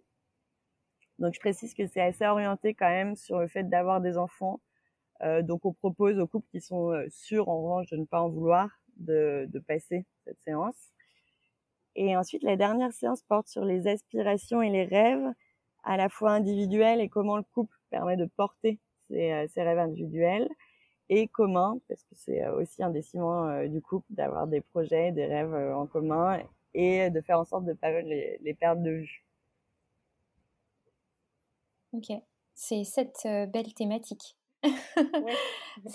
Donc, 1.18 1.34
je 1.34 1.40
précise 1.40 1.74
que 1.74 1.86
c'est 1.86 2.02
assez 2.02 2.24
orienté 2.24 2.74
quand 2.74 2.88
même 2.88 3.16
sur 3.16 3.40
le 3.40 3.48
fait 3.48 3.64
d'avoir 3.64 4.00
des 4.00 4.16
enfants 4.16 4.60
euh, 5.22 5.42
donc 5.42 5.64
on 5.64 5.72
propose 5.72 6.18
aux 6.18 6.26
couples 6.26 6.46
qui 6.50 6.60
sont 6.60 6.92
euh, 6.92 7.06
sûrs 7.10 7.48
en 7.48 7.62
revanche 7.62 7.88
de 7.90 7.96
ne 7.96 8.04
pas 8.04 8.20
en 8.20 8.28
vouloir 8.28 8.77
de, 8.98 9.48
de 9.52 9.58
passer 9.58 10.04
cette 10.24 10.40
séance. 10.40 10.92
Et 11.94 12.16
ensuite, 12.16 12.42
la 12.42 12.56
dernière 12.56 12.92
séance 12.92 13.22
porte 13.22 13.48
sur 13.48 13.64
les 13.64 13.86
aspirations 13.88 14.62
et 14.62 14.70
les 14.70 14.84
rêves, 14.84 15.32
à 15.84 15.96
la 15.96 16.08
fois 16.08 16.32
individuels 16.32 17.00
et 17.00 17.08
comment 17.08 17.36
le 17.36 17.42
couple 17.42 17.76
permet 17.90 18.16
de 18.16 18.26
porter 18.26 18.78
ses, 19.08 19.32
euh, 19.32 19.46
ses 19.48 19.62
rêves 19.62 19.78
individuels 19.78 20.48
et 21.08 21.26
communs, 21.26 21.78
parce 21.88 22.02
que 22.04 22.14
c'est 22.14 22.46
aussi 22.48 22.82
un 22.82 22.90
des 22.90 23.00
ciments 23.00 23.64
du 23.66 23.80
couple 23.80 24.06
d'avoir 24.10 24.46
des 24.46 24.60
projets, 24.60 25.10
des 25.10 25.24
rêves 25.24 25.54
en 25.54 25.86
commun 25.86 26.38
et 26.74 27.08
de 27.08 27.20
faire 27.22 27.38
en 27.38 27.46
sorte 27.46 27.64
de 27.64 27.70
ne 27.70 27.76
pas 27.76 28.02
les, 28.02 28.38
les 28.42 28.52
perdre 28.52 28.82
de 28.82 28.90
vue. 28.90 29.24
Ok, 31.94 32.12
c'est 32.54 32.84
cette 32.84 33.26
belle 33.50 33.72
thématique. 33.72 34.36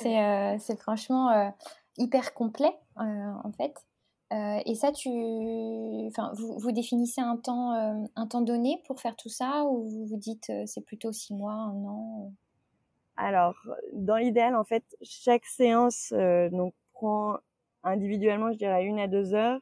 Euh, 0.05 0.55
c'est 0.59 0.79
franchement 0.79 1.29
euh, 1.29 1.49
hyper 1.97 2.33
complet, 2.33 2.73
euh, 2.97 3.31
en 3.43 3.51
fait. 3.51 3.73
et 4.65 4.73
ça, 4.75 4.91
tu, 4.91 5.09
enfin, 6.07 6.31
vous, 6.35 6.57
vous, 6.57 6.71
définissez 6.71 7.21
un 7.21 7.37
temps, 7.37 7.71
un 8.15 8.27
temps 8.27 8.41
donné 8.41 8.81
pour 8.87 8.99
faire 8.99 9.15
tout 9.15 9.29
ça, 9.29 9.63
ou 9.65 9.87
vous 9.87 10.05
vous 10.07 10.17
dites 10.17 10.51
c'est 10.65 10.83
plutôt 10.83 11.11
six 11.11 11.35
mois, 11.35 11.53
un 11.53 11.85
an 11.85 12.31
Alors, 13.15 13.55
dans 13.93 14.17
l'idéal, 14.17 14.55
en 14.55 14.63
fait, 14.63 14.83
chaque 15.03 15.45
séance 15.45 16.11
donc 16.51 16.73
prend 16.93 17.37
individuellement, 17.83 18.51
je 18.51 18.57
dirais, 18.57 18.85
une 18.85 18.99
à 18.99 19.07
deux 19.07 19.35
heures, 19.35 19.59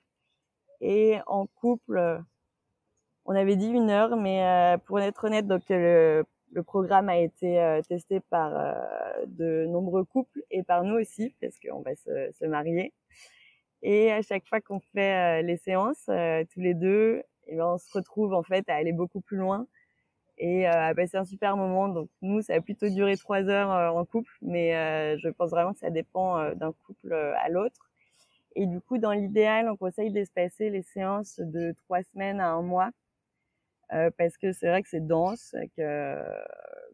et 0.79 1.19
en 1.27 1.47
couple, 1.47 2.23
on 3.25 3.35
avait 3.35 3.57
dit 3.57 3.67
une 3.67 3.89
heure, 3.89 4.15
mais 4.15 4.77
pour 4.85 5.01
être 5.01 5.25
honnête, 5.25 5.47
donc 5.47 5.63
le 5.67 6.23
le 6.51 6.63
programme 6.63 7.09
a 7.09 7.17
été 7.17 7.59
euh, 7.59 7.81
testé 7.81 8.19
par 8.19 8.57
euh, 8.57 9.25
de 9.27 9.65
nombreux 9.67 10.03
couples 10.03 10.43
et 10.51 10.63
par 10.63 10.83
nous 10.83 10.95
aussi, 10.95 11.33
parce 11.41 11.57
qu'on 11.59 11.81
va 11.81 11.95
se, 11.95 12.31
se, 12.31 12.45
marier. 12.45 12.93
Et 13.81 14.11
à 14.11 14.21
chaque 14.21 14.45
fois 14.47 14.61
qu'on 14.61 14.79
fait 14.79 15.39
euh, 15.39 15.41
les 15.41 15.57
séances, 15.57 16.09
tous 16.53 16.59
les 16.59 16.73
deux, 16.73 17.23
et 17.47 17.53
eh 17.53 17.57
ben, 17.57 17.65
on 17.65 17.77
se 17.77 17.91
retrouve 17.97 18.33
en 18.33 18.43
fait 18.43 18.69
à 18.69 18.75
aller 18.75 18.91
beaucoup 18.93 19.21
plus 19.21 19.37
loin 19.37 19.65
et 20.37 20.65
à 20.67 20.93
passer 20.95 21.17
un 21.17 21.25
super 21.25 21.57
moment. 21.57 21.87
Donc 21.87 22.09
nous, 22.21 22.41
ça 22.41 22.53
a 22.55 22.61
plutôt 22.61 22.89
duré 22.89 23.17
trois 23.17 23.43
heures 23.49 23.95
en 23.95 24.05
couple, 24.05 24.31
mais 24.41 24.71
je 25.17 25.29
pense 25.29 25.49
vraiment 25.49 25.73
que 25.73 25.79
ça 25.79 25.89
dépend 25.89 26.53
d'un 26.53 26.71
couple 26.85 27.13
à 27.13 27.49
l'autre. 27.49 27.91
Et 28.55 28.67
du 28.67 28.79
coup, 28.79 28.97
dans 28.97 29.11
l'idéal, 29.11 29.69
on 29.69 29.75
conseille 29.75 30.11
d'espacer 30.11 30.69
les 30.69 30.83
séances 30.83 31.39
de 31.39 31.73
trois 31.85 32.03
semaines 32.03 32.39
à 32.39 32.49
un 32.49 32.61
mois 32.61 32.91
parce 34.17 34.37
que 34.37 34.53
c'est 34.53 34.67
vrai 34.67 34.81
que 34.81 34.89
c'est 34.89 35.05
dense, 35.05 35.55
que 35.75 36.17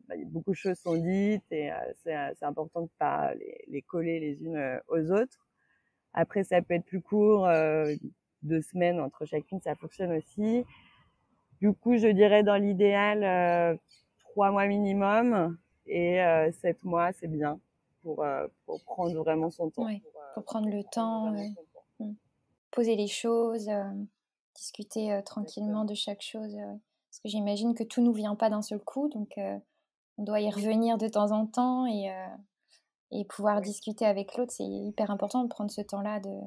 bah, 0.08 0.16
beaucoup 0.26 0.52
de 0.52 0.56
choses 0.56 0.78
sont 0.78 0.96
dites 0.96 1.44
et 1.52 1.72
euh, 1.72 1.76
euh, 2.08 2.32
c'est 2.36 2.46
important 2.46 2.84
de 2.84 2.90
pas 2.98 3.34
les, 3.36 3.64
les, 3.68 3.82
coller 3.82 4.20
les 4.20 4.42
unes 4.42 4.80
aux 4.88 5.12
autres. 5.12 5.46
Après, 6.14 6.44
ça 6.44 6.62
peut 6.62 6.76
être 6.76 6.86
plus 6.86 7.02
court, 7.02 7.48
deux 8.42 8.62
semaines 8.62 9.00
entre 9.00 9.26
chacune, 9.26 9.60
ça 9.62 9.76
fonctionne 9.76 10.14
aussi. 10.14 10.66
Du 11.62 11.74
coup, 11.74 11.98
je 11.98 12.08
dirais 12.08 12.44
dans 12.44 12.56
l'idéal 12.56 13.78
trois 14.20 14.50
mois 14.52 14.66
minimum 14.66 15.58
et 15.86 16.20
sept 16.54 16.84
mois, 16.84 17.12
c'est 17.12 17.28
bien 17.28 17.60
pour, 18.02 18.26
pour 18.66 18.84
prendre 18.84 19.14
vraiment 19.22 19.52
son 19.52 19.70
temps. 19.70 19.86
Oui, 19.86 20.00
pour, 20.00 20.22
pour, 20.34 20.44
prendre 20.44 20.70
le 20.70 20.84
temps, 20.84 21.36
mmh. 22.00 22.14
poser 22.72 22.96
les 22.96 23.08
choses, 23.08 23.70
discuter 24.58 25.22
tranquillement 25.24 25.86
de 25.86 25.94
chaque 25.94 26.22
chose. 26.22 26.56
Parce 26.56 27.20
que 27.24 27.30
j'imagine 27.30 27.74
que 27.74 27.84
tout 27.84 28.02
nous 28.02 28.14
vient 28.14 28.36
pas 28.36 28.50
d'un 28.50 28.62
seul 28.62 28.80
coup, 28.80 29.08
donc 29.10 29.38
euh, 29.38 29.58
on 30.18 30.24
doit 30.24 30.42
y 30.42 30.50
revenir 30.50 30.98
de 30.98 31.08
temps 31.08 31.32
en 31.32 31.46
temps 31.46 31.86
et, 31.86 32.12
et 33.12 33.24
pouvoir 33.26 33.62
discuter 33.62 34.06
avec 34.06 34.36
l'autre. 34.36 34.52
C'est 34.52 34.66
hyper 34.66 35.12
important 35.12 35.44
de 35.44 35.48
prendre 35.48 35.72
ce 35.72 35.82
temps-là, 35.82 36.20
de, 36.20 36.40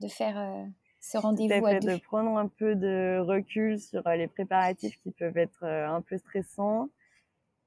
de 0.00 0.08
faire 0.08 0.66
ce 1.00 1.18
rendez-vous 1.18 1.66
à, 1.66 1.80
deux. 1.80 1.94
De 1.94 2.00
prendre 2.00 2.36
un 2.38 2.48
peu 2.48 2.74
de 2.74 3.18
recul 3.20 3.80
sur 3.80 4.08
les 4.08 4.28
préparatifs 4.28 4.98
qui 5.02 5.10
peuvent 5.10 5.36
être 5.36 5.64
un 5.64 6.00
peu 6.00 6.16
stressants 6.16 6.88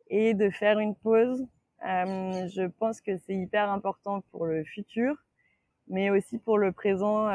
et 0.07 0.33
de 0.33 0.49
faire 0.49 0.79
une 0.79 0.95
pause. 0.95 1.45
je 1.81 2.67
pense 2.79 3.01
que 3.01 3.17
c'est 3.17 3.35
hyper 3.35 3.69
important 3.69 4.21
pour 4.31 4.45
le 4.45 4.63
futur, 4.63 5.15
mais 5.87 6.09
aussi 6.09 6.37
pour 6.37 6.57
le 6.57 6.71
présent. 6.71 7.27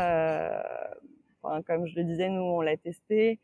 Comme 1.66 1.86
je 1.86 1.96
le 1.96 2.04
disais, 2.04 2.28
nous, 2.28 2.42
on 2.42 2.60
l'a 2.60 2.76
testé 2.76 3.40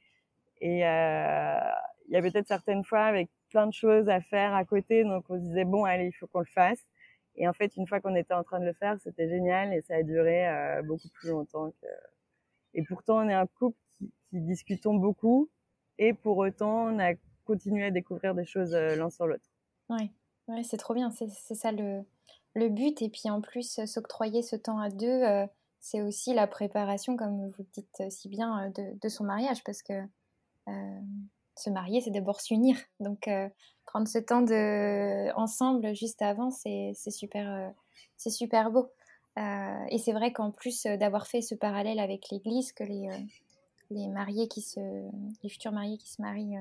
et 0.62 0.86
euh, 0.86 1.58
il 2.06 2.12
y 2.12 2.16
avait 2.16 2.30
peut-être 2.30 2.46
certaines 2.46 2.84
fois 2.84 3.00
avec 3.00 3.28
plein 3.50 3.66
de 3.66 3.72
choses 3.72 4.08
à 4.08 4.20
faire 4.20 4.54
à 4.54 4.64
côté, 4.64 5.02
donc 5.02 5.24
on 5.28 5.34
se 5.34 5.42
disait 5.42 5.64
bon 5.64 5.84
allez 5.84 6.06
il 6.06 6.12
faut 6.12 6.28
qu'on 6.28 6.38
le 6.38 6.46
fasse. 6.46 6.78
Et 7.34 7.48
en 7.48 7.52
fait 7.52 7.76
une 7.76 7.86
fois 7.88 8.00
qu'on 8.00 8.14
était 8.14 8.32
en 8.32 8.44
train 8.44 8.60
de 8.60 8.66
le 8.66 8.72
faire, 8.72 8.96
c'était 9.00 9.28
génial 9.28 9.74
et 9.74 9.80
ça 9.80 9.96
a 9.96 10.02
duré 10.04 10.46
euh, 10.46 10.82
beaucoup 10.82 11.08
plus 11.08 11.30
longtemps. 11.30 11.72
Et 12.74 12.84
pourtant 12.84 13.18
on 13.24 13.28
est 13.28 13.34
un 13.34 13.46
couple 13.46 13.76
qui, 13.98 14.12
discutons 14.30 14.94
beaucoup 14.94 15.50
et 15.98 16.14
pour 16.14 16.38
autant 16.38 16.84
on 16.86 17.00
a 17.00 17.14
continué 17.44 17.86
à 17.86 17.90
découvrir 17.90 18.36
des 18.36 18.44
choses 18.46 18.72
euh, 18.72 18.94
l'un 18.94 19.10
sur 19.10 19.26
l'autre. 19.26 19.50
Ouais, 19.90 20.10
ouais 20.46 20.62
c'est 20.62 20.76
trop 20.76 20.94
bien, 20.94 21.10
c'est 21.10 21.28
ça 21.56 21.72
le 21.72 22.68
but 22.68 23.02
et 23.02 23.08
puis 23.08 23.30
en 23.30 23.40
plus 23.40 23.84
s'octroyer 23.84 24.42
ce 24.42 24.54
temps 24.54 24.78
à 24.78 24.90
deux, 24.90 25.24
c'est 25.82 26.00
aussi 26.00 26.32
la 26.32 26.46
préparation 26.46 27.16
comme 27.16 27.50
vous 27.50 27.66
dites 27.72 28.02
si 28.08 28.28
bien 28.28 28.70
de, 28.70 28.98
de 28.98 29.08
son 29.08 29.24
mariage 29.24 29.62
parce 29.64 29.82
que 29.82 29.92
euh, 30.68 31.00
se 31.56 31.70
marier, 31.70 32.00
c'est 32.00 32.10
d'abord 32.10 32.40
s'unir. 32.40 32.76
Donc, 33.00 33.28
euh, 33.28 33.48
prendre 33.84 34.08
ce 34.08 34.18
temps 34.18 34.42
de, 34.42 35.32
ensemble 35.34 35.94
juste 35.94 36.22
avant, 36.22 36.50
c'est 36.50 36.94
super, 37.10 37.50
euh, 37.50 37.68
c'est 38.16 38.30
super 38.30 38.70
beau. 38.70 38.90
et 39.36 39.98
c'est 39.98 40.12
vrai 40.12 40.32
qu'en 40.32 40.50
plus 40.50 40.84
d'avoir 40.84 41.26
fait 41.26 41.42
ce 41.42 41.54
parallèle 41.54 41.98
avec 41.98 42.30
l'Église, 42.30 42.72
que 42.72 42.84
les, 42.84 43.08
les 43.90 44.08
mariés 44.08 44.48
qui 44.48 44.62
se, 44.62 44.80
les 45.42 45.48
futurs 45.48 45.72
mariés 45.72 45.98
qui 45.98 46.10
se 46.10 46.22
marient 46.22 46.58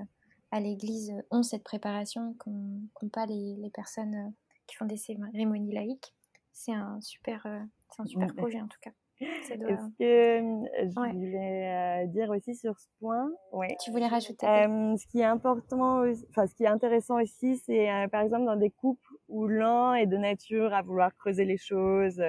à 0.52 0.60
l'Église 0.60 1.14
ont 1.30 1.44
cette 1.44 1.64
préparation 1.64 2.34
qu'ont 2.40 3.10
pas 3.10 3.26
les, 3.26 3.56
les, 3.58 3.70
personnes 3.70 4.34
qui 4.68 4.76
font 4.76 4.86
des 4.86 4.98
cérémonies 4.98 5.74
laïques. 5.74 6.14
C'est 6.54 6.74
un 6.74 7.00
super, 7.02 7.46
c'est 7.90 8.02
un 8.02 8.06
super 8.06 8.34
projet 8.36 8.62
en 8.62 8.68
tout 8.68 8.80
cas. 8.82 8.92
Est-ce 9.22 9.90
que 10.00 10.40
je 10.84 11.14
voulais 11.14 12.08
dire 12.08 12.30
aussi 12.30 12.56
sur 12.56 12.78
ce 12.78 12.88
point? 13.00 13.30
Ouais. 13.52 13.76
Tu 13.84 13.92
voulais 13.92 14.08
rajouter? 14.08 14.46
Ce 14.46 15.08
qui 15.08 15.20
est 15.20 15.26
important, 15.26 16.04
enfin 16.30 16.48
ce 16.48 16.56
qui 16.56 16.64
est 16.64 16.68
intéressant 16.68 17.22
aussi, 17.22 17.58
c'est 17.58 17.88
par 18.12 18.22
exemple 18.22 18.46
dans 18.46 18.56
des 18.56 18.72
couples 18.72 19.14
où 19.28 19.48
l'un 19.48 19.94
est 19.96 20.08
de 20.08 20.18
nature 20.18 20.74
à 20.74 20.82
vouloir 20.82 21.16
creuser 21.16 21.46
les 21.46 21.58
choses, 21.58 22.22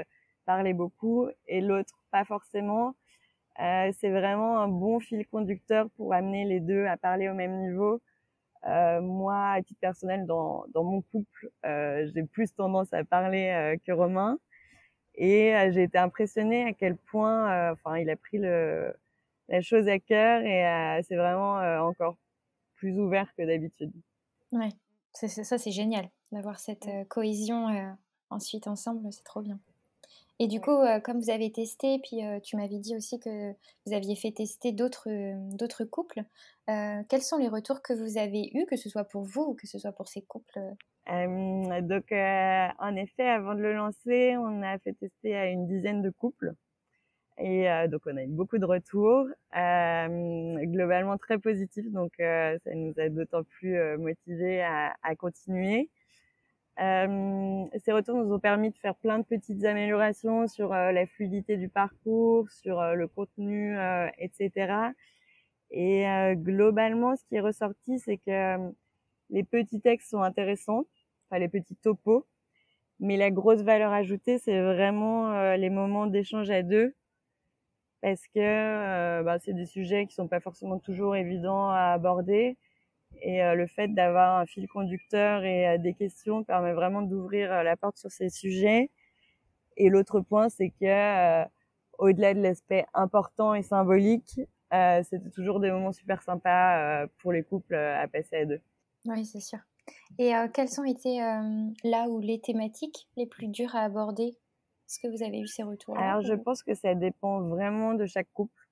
parler 0.44 0.74
beaucoup, 0.74 1.28
et 1.46 1.60
l'autre 1.60 1.94
pas 2.10 2.24
forcément. 2.24 2.94
Euh, 3.60 3.92
c'est 4.00 4.10
vraiment 4.10 4.58
un 4.60 4.68
bon 4.68 4.98
fil 4.98 5.26
conducteur 5.26 5.90
pour 5.96 6.14
amener 6.14 6.44
les 6.44 6.60
deux 6.60 6.86
à 6.86 6.96
parler 6.96 7.28
au 7.28 7.34
même 7.34 7.60
niveau. 7.60 8.00
Euh, 8.66 9.00
moi, 9.00 9.50
à 9.50 9.62
titre 9.62 9.80
personnel, 9.80 10.24
dans, 10.24 10.64
dans 10.72 10.84
mon 10.84 11.02
couple, 11.02 11.50
euh, 11.66 12.08
j'ai 12.14 12.22
plus 12.22 12.54
tendance 12.54 12.92
à 12.92 13.04
parler 13.04 13.76
que 13.86 13.92
Romain. 13.92 14.38
Et 15.14 15.54
euh, 15.54 15.70
j'ai 15.72 15.84
été 15.84 15.98
impressionnée 15.98 16.64
à 16.64 16.72
quel 16.72 16.96
point, 16.96 17.50
euh, 17.52 17.72
enfin, 17.72 17.98
il 17.98 18.08
a 18.10 18.16
pris 18.16 18.38
le, 18.38 18.94
la 19.48 19.60
chose 19.60 19.88
à 19.88 19.98
cœur 19.98 20.42
et 20.42 20.66
euh, 20.66 21.02
c'est 21.06 21.16
vraiment 21.16 21.56
encore 21.86 22.16
plus 22.76 22.98
ouvert 22.98 23.32
que 23.36 23.42
d'habitude. 23.42 23.92
Ouais, 24.52 24.70
ça 25.12 25.58
c'est 25.58 25.70
génial 25.70 26.08
d'avoir 26.32 26.58
cette 26.58 26.88
cohésion 27.08 27.96
ensuite 28.30 28.66
ensemble, 28.66 29.12
c'est 29.12 29.24
trop 29.24 29.42
bien. 29.42 29.58
Et 30.38 30.48
du 30.48 30.60
coup, 30.60 30.76
comme 31.04 31.20
vous 31.20 31.30
avez 31.30 31.52
testé, 31.52 32.00
puis 32.00 32.22
tu 32.42 32.56
m'avais 32.56 32.78
dit 32.78 32.96
aussi 32.96 33.20
que 33.20 33.52
vous 33.86 33.92
aviez 33.92 34.16
fait 34.16 34.32
tester 34.32 34.72
d'autres 34.72 35.08
d'autres 35.56 35.84
couples, 35.84 36.24
quels 36.66 37.22
sont 37.22 37.36
les 37.36 37.48
retours 37.48 37.82
que 37.82 37.92
vous 37.92 38.18
avez 38.18 38.50
eus, 38.54 38.66
que 38.66 38.76
ce 38.76 38.88
soit 38.88 39.04
pour 39.04 39.22
vous 39.22 39.42
ou 39.42 39.54
que 39.54 39.68
ce 39.68 39.78
soit 39.78 39.92
pour 39.92 40.08
ces 40.08 40.22
couples 40.22 40.58
euh, 41.10 41.80
donc, 41.82 42.12
euh, 42.12 42.68
en 42.78 42.96
effet, 42.96 43.28
avant 43.28 43.54
de 43.54 43.60
le 43.60 43.74
lancer, 43.74 44.36
on 44.36 44.62
a 44.62 44.78
fait 44.78 44.92
tester 44.94 45.36
à 45.36 45.46
une 45.46 45.66
dizaine 45.66 46.02
de 46.02 46.10
couples. 46.10 46.52
Et 47.38 47.66
donc 47.88 48.02
on 48.06 48.16
a 48.18 48.22
eu 48.24 48.28
beaucoup 48.28 48.58
de 48.58 48.66
retours, 48.66 49.26
globalement 49.52 51.16
très 51.16 51.38
positifs, 51.38 51.90
donc 51.90 52.12
ça 52.18 52.74
nous 52.74 52.92
a 52.98 53.08
d'autant 53.08 53.42
plus 53.42 53.74
motivés 53.96 54.62
à, 54.62 54.94
à 55.02 55.16
continuer. 55.16 55.88
Euh, 56.80 57.66
ces 57.84 57.92
retours 57.92 58.16
nous 58.16 58.32
ont 58.32 58.38
permis 58.38 58.70
de 58.70 58.76
faire 58.78 58.94
plein 58.94 59.18
de 59.18 59.24
petites 59.24 59.64
améliorations 59.64 60.48
sur 60.48 60.72
euh, 60.72 60.90
la 60.92 61.06
fluidité 61.06 61.56
du 61.58 61.68
parcours, 61.68 62.50
sur 62.50 62.80
euh, 62.80 62.94
le 62.94 63.08
contenu, 63.08 63.76
etc. 64.18 64.92
Et 65.70 66.04
globalement, 66.34 67.16
ce 67.16 67.24
qui 67.24 67.36
est 67.36 67.40
ressorti, 67.40 67.98
c'est 67.98 68.18
que 68.18 68.58
les 69.32 69.42
petits 69.42 69.80
textes 69.80 70.10
sont 70.10 70.22
intéressants, 70.22 70.84
enfin 71.28 71.40
les 71.40 71.48
petits 71.48 71.76
topos, 71.76 72.26
mais 73.00 73.16
la 73.16 73.30
grosse 73.30 73.62
valeur 73.62 73.92
ajoutée, 73.92 74.38
c'est 74.38 74.60
vraiment 74.62 75.54
les 75.56 75.70
moments 75.70 76.06
d'échange 76.06 76.50
à 76.50 76.62
deux, 76.62 76.94
parce 78.00 78.22
que 78.34 79.22
bah, 79.22 79.38
c'est 79.40 79.54
des 79.54 79.66
sujets 79.66 80.06
qui 80.06 80.14
sont 80.14 80.28
pas 80.28 80.40
forcément 80.40 80.78
toujours 80.78 81.16
évidents 81.16 81.70
à 81.70 81.92
aborder 81.92 82.56
et 83.20 83.42
euh, 83.42 83.54
le 83.54 83.66
fait 83.66 83.88
d'avoir 83.88 84.38
un 84.40 84.46
fil 84.46 84.66
conducteur 84.68 85.44
et 85.44 85.68
euh, 85.68 85.78
des 85.78 85.94
questions 85.94 86.44
permet 86.44 86.72
vraiment 86.72 87.02
d'ouvrir 87.02 87.52
euh, 87.52 87.62
la 87.62 87.76
porte 87.76 87.98
sur 87.98 88.10
ces 88.10 88.30
sujets. 88.30 88.90
Et 89.76 89.88
l'autre 89.88 90.20
point, 90.20 90.48
c'est 90.48 90.70
que 90.70 91.44
au-delà 91.98 92.34
de 92.34 92.40
l'aspect 92.42 92.84
important 92.94 93.54
et 93.54 93.62
symbolique, 93.62 94.40
c'était 94.70 95.30
toujours 95.34 95.60
des 95.60 95.70
moments 95.70 95.92
super 95.92 96.22
sympas 96.22 97.06
pour 97.18 97.32
les 97.32 97.42
couples 97.42 97.74
à 97.74 98.06
passer 98.08 98.36
à 98.36 98.44
deux. 98.44 98.60
Oui, 99.04 99.24
c'est 99.24 99.40
sûr. 99.40 99.58
Et 100.18 100.32
quelles 100.54 100.80
ont 100.80 100.84
été 100.84 101.18
là 101.84 102.06
où 102.08 102.20
les 102.20 102.40
thématiques 102.40 103.08
les 103.16 103.26
plus 103.26 103.48
dures 103.48 103.74
à 103.74 103.80
aborder? 103.80 104.36
Est-ce 104.86 105.00
que 105.00 105.08
vous 105.08 105.22
avez 105.22 105.40
eu 105.40 105.46
ces 105.46 105.62
retours 105.62 105.98
Alors, 105.98 106.22
je 106.22 106.34
pense 106.34 106.62
que 106.62 106.74
ça 106.74 106.94
dépend 106.94 107.40
vraiment 107.40 107.94
de 107.94 108.06
chaque 108.06 108.30
couple. 108.32 108.62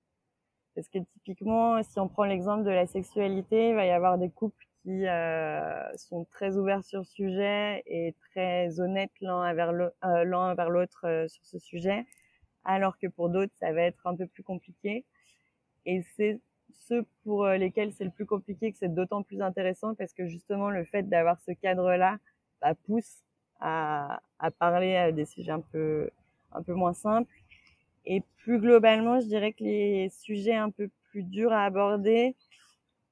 Parce 0.75 0.89
que 0.89 0.99
typiquement, 1.15 1.83
si 1.83 1.99
on 1.99 2.09
prend 2.09 2.25
l'exemple 2.25 2.63
de 2.65 2.71
la 2.71 2.87
sexualité, 2.87 3.71
il 3.71 3.75
va 3.75 3.87
y 3.87 3.91
avoir 3.91 4.19
des 4.19 4.31
couples 4.31 4.65
qui 4.83 5.07
euh, 5.07 5.97
sont 5.97 6.25
très 6.31 6.57
ouverts 6.57 6.85
sur 6.85 7.01
le 7.01 7.05
sujet 7.05 7.83
et 7.87 8.15
très 8.31 8.81
honnêtes 8.81 9.13
l'un 9.21 9.51
envers 9.51 9.71
euh, 10.05 10.25
l'autre 10.25 11.07
euh, 11.07 11.29
sur 11.29 11.45
ce 11.45 11.59
sujet, 11.59 12.07
alors 12.65 12.97
que 12.99 13.07
pour 13.07 13.29
d'autres, 13.29 13.53
ça 13.59 13.73
va 13.73 13.83
être 13.83 14.07
un 14.07 14.17
peu 14.17 14.27
plus 14.27 14.43
compliqué. 14.43 15.05
Et 15.87 16.03
c'est 16.17 16.41
ceux 16.77 17.05
pour 17.25 17.47
lesquels 17.47 17.93
c'est 17.93 18.05
le 18.05 18.11
plus 18.11 18.27
compliqué 18.27 18.73
que 18.73 18.79
c'est 18.79 18.93
d'autant 18.95 19.23
plus 19.23 19.41
intéressant 19.43 19.95
parce 19.95 20.13
que 20.13 20.27
justement 20.27 20.71
le 20.71 20.85
fait 20.85 21.09
d'avoir 21.09 21.41
ce 21.41 21.53
cadre-là 21.53 22.19
bah, 22.61 22.75
pousse 22.87 23.23
à, 23.61 24.21
à 24.39 24.51
parler 24.51 25.13
des 25.13 25.25
sujets 25.25 25.53
un 25.53 25.61
peu 25.61 26.11
un 26.53 26.63
peu 26.63 26.75
moins 26.75 26.93
simples. 26.93 27.33
Et 28.07 28.23
plus 28.39 28.59
globalement, 28.59 29.21
je 29.21 29.27
dirais 29.27 29.53
que 29.53 29.63
les 29.63 30.09
sujets 30.11 30.57
un 30.57 30.71
peu 30.71 30.89
plus 31.11 31.23
durs 31.23 31.53
à 31.53 31.65
aborder, 31.65 32.35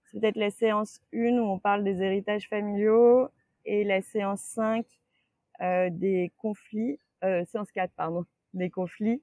c'est 0.04 0.20
peut-être 0.20 0.36
la 0.36 0.50
séance 0.50 1.00
1 1.12 1.38
où 1.38 1.44
on 1.44 1.58
parle 1.58 1.84
des 1.84 2.02
héritages 2.02 2.48
familiaux 2.48 3.28
et 3.64 3.84
la 3.84 4.00
séance 4.00 4.40
5 4.40 4.86
euh, 5.60 5.90
des 5.90 6.32
conflits, 6.38 6.98
euh, 7.24 7.44
séance 7.44 7.70
4 7.72 7.92
pardon, 7.94 8.24
des 8.54 8.70
conflits, 8.70 9.20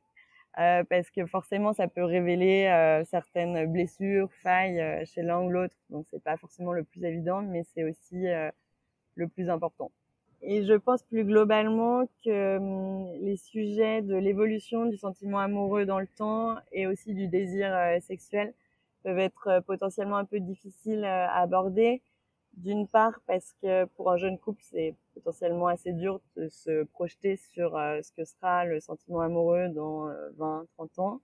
euh, 0.59 0.83
parce 0.85 1.09
que 1.09 1.25
forcément 1.25 1.74
ça 1.74 1.88
peut 1.88 2.03
révéler 2.03 2.65
euh, 2.67 3.03
certaines 3.05 3.71
blessures, 3.71 4.31
failles 4.43 4.79
euh, 4.79 5.03
chez 5.05 5.21
l'un 5.21 5.41
ou 5.41 5.50
l'autre, 5.50 5.75
donc 5.89 6.05
c'est 6.09 6.24
pas 6.24 6.38
forcément 6.38 6.71
le 6.74 6.83
plus 6.83 7.03
évident, 7.03 7.41
mais 7.41 7.63
c'est 7.74 7.83
aussi 7.83 8.27
euh, 8.27 8.50
le 9.15 9.27
plus 9.27 9.50
important. 9.50 9.91
Et 10.41 10.63
je 10.63 10.74
pense 10.74 11.01
plus 11.03 11.24
globalement 11.24 12.05
que 12.24 12.57
hum, 12.57 13.07
les 13.21 13.38
sujets 13.38 14.01
de 14.01 14.15
l'évolution 14.15 14.85
du 14.85 14.97
sentiment 14.97 15.39
amoureux 15.39 15.85
dans 15.85 16.00
le 16.00 16.07
temps 16.07 16.55
et 16.71 16.88
aussi 16.88 17.13
du 17.13 17.27
désir 17.27 17.74
euh, 17.74 18.00
sexuel 18.00 18.53
peuvent 19.03 19.19
être 19.19 19.47
euh, 19.47 19.62
potentiellement 19.62 20.17
un 20.17 20.25
peu 20.25 20.39
difficiles 20.39 21.03
à 21.03 21.39
aborder. 21.41 22.01
D'une 22.57 22.88
part 22.88 23.19
parce 23.27 23.53
que 23.62 23.85
pour 23.85 24.12
un 24.12 24.17
jeune 24.17 24.39
couple, 24.39 24.62
c'est 24.63 24.95
potentiellement 25.13 25.67
assez 25.67 25.93
dur 25.93 26.21
de 26.35 26.47
se 26.47 26.83
projeter 26.83 27.35
sur 27.35 27.72
ce 27.72 28.11
que 28.13 28.24
sera 28.24 28.65
le 28.65 28.79
sentiment 28.79 29.22
amoureux 29.22 29.70
dans 29.70 30.07
20, 30.37 30.65
30 30.77 31.00
ans. 31.00 31.22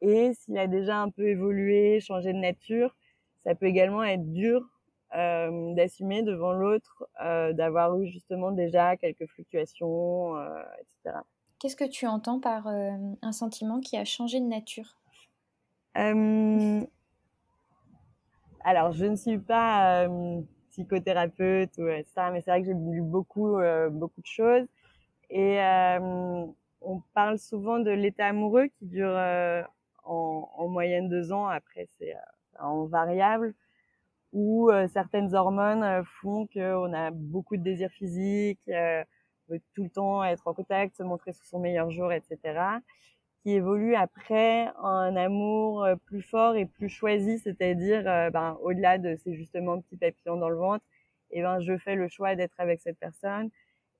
Et 0.00 0.32
s'il 0.34 0.58
a 0.58 0.66
déjà 0.66 0.98
un 0.98 1.10
peu 1.10 1.28
évolué, 1.28 2.00
changé 2.00 2.32
de 2.32 2.38
nature, 2.38 2.96
ça 3.44 3.54
peut 3.54 3.66
également 3.66 4.02
être 4.02 4.30
dur 4.32 4.66
euh, 5.14 5.74
d'assumer 5.74 6.22
devant 6.22 6.52
l'autre, 6.52 7.08
euh, 7.22 7.52
d'avoir 7.52 7.98
eu 7.98 8.06
justement 8.06 8.52
déjà 8.52 8.96
quelques 8.96 9.26
fluctuations, 9.26 10.36
euh, 10.36 10.62
etc. 10.78 11.18
Qu'est-ce 11.58 11.76
que 11.76 11.88
tu 11.88 12.06
entends 12.06 12.40
par 12.40 12.68
euh, 12.68 12.90
un 13.20 13.32
sentiment 13.32 13.80
qui 13.80 13.96
a 13.96 14.04
changé 14.04 14.40
de 14.40 14.46
nature? 14.46 14.96
Euh, 15.98 16.80
Alors, 18.64 18.92
je 18.92 19.04
ne 19.06 19.16
suis 19.16 19.38
pas 19.38 20.08
psychothérapeute 20.70 21.76
ou 21.78 21.88
etc., 21.88 22.30
mais 22.32 22.40
c'est 22.42 22.50
vrai 22.50 22.60
que 22.60 22.66
j'ai 22.66 22.74
lu 22.74 23.02
beaucoup, 23.02 23.58
beaucoup 23.90 24.20
de 24.20 24.26
choses. 24.26 24.66
Et 25.30 25.58
on 26.82 27.02
parle 27.14 27.38
souvent 27.38 27.78
de 27.78 27.90
l'état 27.90 28.26
amoureux 28.26 28.68
qui 28.78 28.86
dure 28.86 29.16
en, 30.04 30.50
en, 30.56 30.68
moyenne 30.68 31.08
deux 31.08 31.32
ans. 31.32 31.46
Après, 31.46 31.88
c'est 31.98 32.14
en 32.58 32.84
variable 32.84 33.54
où 34.32 34.70
euh, 34.70 34.86
certaines 34.88 35.34
hormones 35.34 35.82
euh, 35.82 36.02
font 36.20 36.46
qu'on 36.46 36.92
a 36.92 37.10
beaucoup 37.10 37.56
de 37.56 37.62
désirs 37.62 37.90
physiques, 37.90 38.60
euh, 38.68 39.02
veut 39.48 39.60
tout 39.74 39.82
le 39.82 39.90
temps 39.90 40.22
être 40.22 40.46
en 40.46 40.54
contact, 40.54 40.96
se 40.96 41.02
montrer 41.02 41.32
sous 41.32 41.44
son 41.44 41.58
meilleur 41.58 41.90
jour, 41.90 42.12
etc. 42.12 42.38
Qui 43.42 43.52
évolue 43.52 43.94
après 43.94 44.68
un 44.82 45.16
amour 45.16 45.86
plus 46.04 46.20
fort 46.22 46.56
et 46.56 46.66
plus 46.66 46.90
choisi, 46.90 47.38
c'est-à-dire 47.38 48.04
ben, 48.32 48.58
au-delà 48.62 48.98
de 48.98 49.16
ces 49.16 49.34
justement 49.34 49.80
petits 49.80 49.96
papillons 49.96 50.36
dans 50.36 50.50
le 50.50 50.56
ventre, 50.56 50.84
et 51.30 51.38
eh 51.38 51.42
ben 51.42 51.60
je 51.60 51.78
fais 51.78 51.94
le 51.94 52.08
choix 52.08 52.36
d'être 52.36 52.58
avec 52.58 52.80
cette 52.80 52.98
personne 52.98 53.48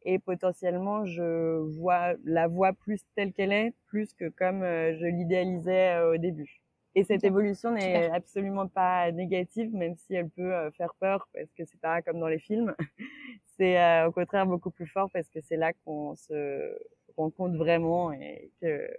et 0.03 0.18
potentiellement 0.18 1.07
je 1.07 1.59
vois 1.79 2.14
la 2.24 2.48
vois 2.48 2.74
plus 2.74 3.00
telle 3.14 3.33
qu'elle 3.33 3.53
est, 3.53 3.72
plus 3.87 4.12
que 4.12 4.29
comme 4.29 4.62
je 4.62 5.07
l'idéalisais 5.07 6.00
au 6.00 6.18
début. 6.18 6.61
Et 6.96 7.05
cette 7.05 7.22
évolution 7.22 7.70
n'est 7.70 8.11
absolument 8.11 8.66
pas 8.66 9.12
négative, 9.12 9.72
même 9.72 9.94
si 9.96 10.14
elle 10.14 10.29
peut 10.29 10.53
euh, 10.53 10.70
faire 10.72 10.92
peur 10.98 11.29
parce 11.33 11.53
que 11.57 11.64
c'est 11.64 11.81
pas 11.81 12.03
comme 12.03 12.18
dans 12.18 12.26
les 12.26 12.40
films. 12.40 12.74
c'est 13.57 13.81
euh, 13.81 14.09
au 14.09 14.12
contraire 14.12 14.46
beaucoup 14.46 14.70
plus 14.70 14.88
fort 14.88 15.09
parce 15.12 15.29
que 15.29 15.40
c'est 15.40 15.57
là 15.57 15.72
qu'on 15.85 16.16
se 16.16 16.76
rencontre 17.16 17.57
vraiment 17.57 18.12
et 18.12 18.50
que 18.61 18.90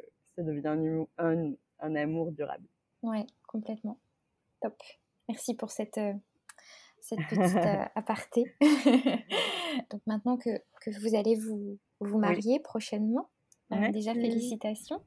ça 0.44 0.52
devient 0.52 1.06
un, 1.18 1.54
un, 1.80 1.96
amour 1.96 2.32
durable. 2.32 2.68
Ouais, 3.04 3.26
complètement. 3.48 3.98
Top. 4.62 4.76
Merci 5.28 5.56
pour 5.56 5.72
cette, 5.72 5.98
euh, 5.98 6.14
cette 7.00 7.20
petite 7.30 7.90
aparté. 7.96 8.56
Donc 9.90 10.02
maintenant 10.06 10.38
que, 10.38 10.50
que, 10.82 10.92
vous 11.02 11.16
allez 11.16 11.36
vous, 11.36 11.78
vous 12.00 12.20
marier 12.20 12.60
prochainement, 12.60 13.30
déjà 13.92 14.14
félicitations. 14.14 15.02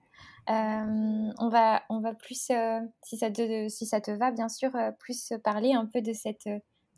Euh, 0.50 1.32
on, 1.38 1.48
va, 1.48 1.82
on 1.88 2.00
va 2.00 2.14
plus, 2.14 2.50
euh, 2.50 2.80
si, 3.02 3.16
ça 3.16 3.30
te, 3.30 3.68
si 3.68 3.86
ça 3.86 4.00
te 4.00 4.10
va, 4.10 4.30
bien 4.30 4.48
sûr, 4.48 4.74
euh, 4.76 4.90
plus 4.98 5.32
parler 5.42 5.72
un 5.72 5.86
peu 5.86 6.02
de 6.02 6.12
cette 6.12 6.48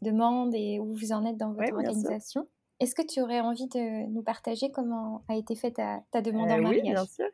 demande 0.02 0.52
et 0.54 0.80
où 0.80 0.94
vous 0.94 1.12
en 1.12 1.24
êtes 1.24 1.36
dans 1.36 1.52
votre 1.52 1.72
organisation. 1.72 2.48
Est-ce 2.80 2.94
que 2.94 3.06
tu 3.06 3.20
aurais 3.22 3.40
envie 3.40 3.68
de 3.68 4.06
nous 4.08 4.22
partager 4.22 4.70
comment 4.70 5.22
a 5.28 5.36
été 5.36 5.54
faite 5.54 5.76
ta, 5.76 6.02
ta 6.10 6.20
demande 6.22 6.50
en 6.50 6.60
mariage 6.60 6.82
Oui, 6.82 6.90
bien 6.90 7.06
sûr. 7.06 7.26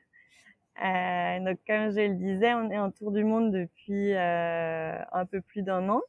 Donc, 0.82 1.58
comme 1.66 1.90
je 1.92 2.08
le 2.08 2.14
disais, 2.14 2.54
on 2.54 2.70
est 2.70 2.78
en 2.78 2.90
tour 2.90 3.12
du 3.12 3.24
monde 3.24 3.52
depuis 3.52 4.14
un 4.14 5.26
peu 5.26 5.40
plus 5.40 5.62
d'un 5.62 5.88
an. 5.88 6.02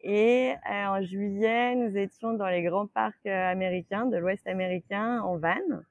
Et 0.00 0.54
en 0.66 1.02
juillet, 1.02 1.74
nous 1.74 1.96
étions 1.96 2.34
dans 2.34 2.48
les 2.48 2.62
grands 2.62 2.86
parcs 2.86 3.26
américains, 3.26 4.06
de 4.06 4.16
l'Ouest 4.16 4.46
américain, 4.46 5.20
en 5.22 5.36
van. 5.38 5.82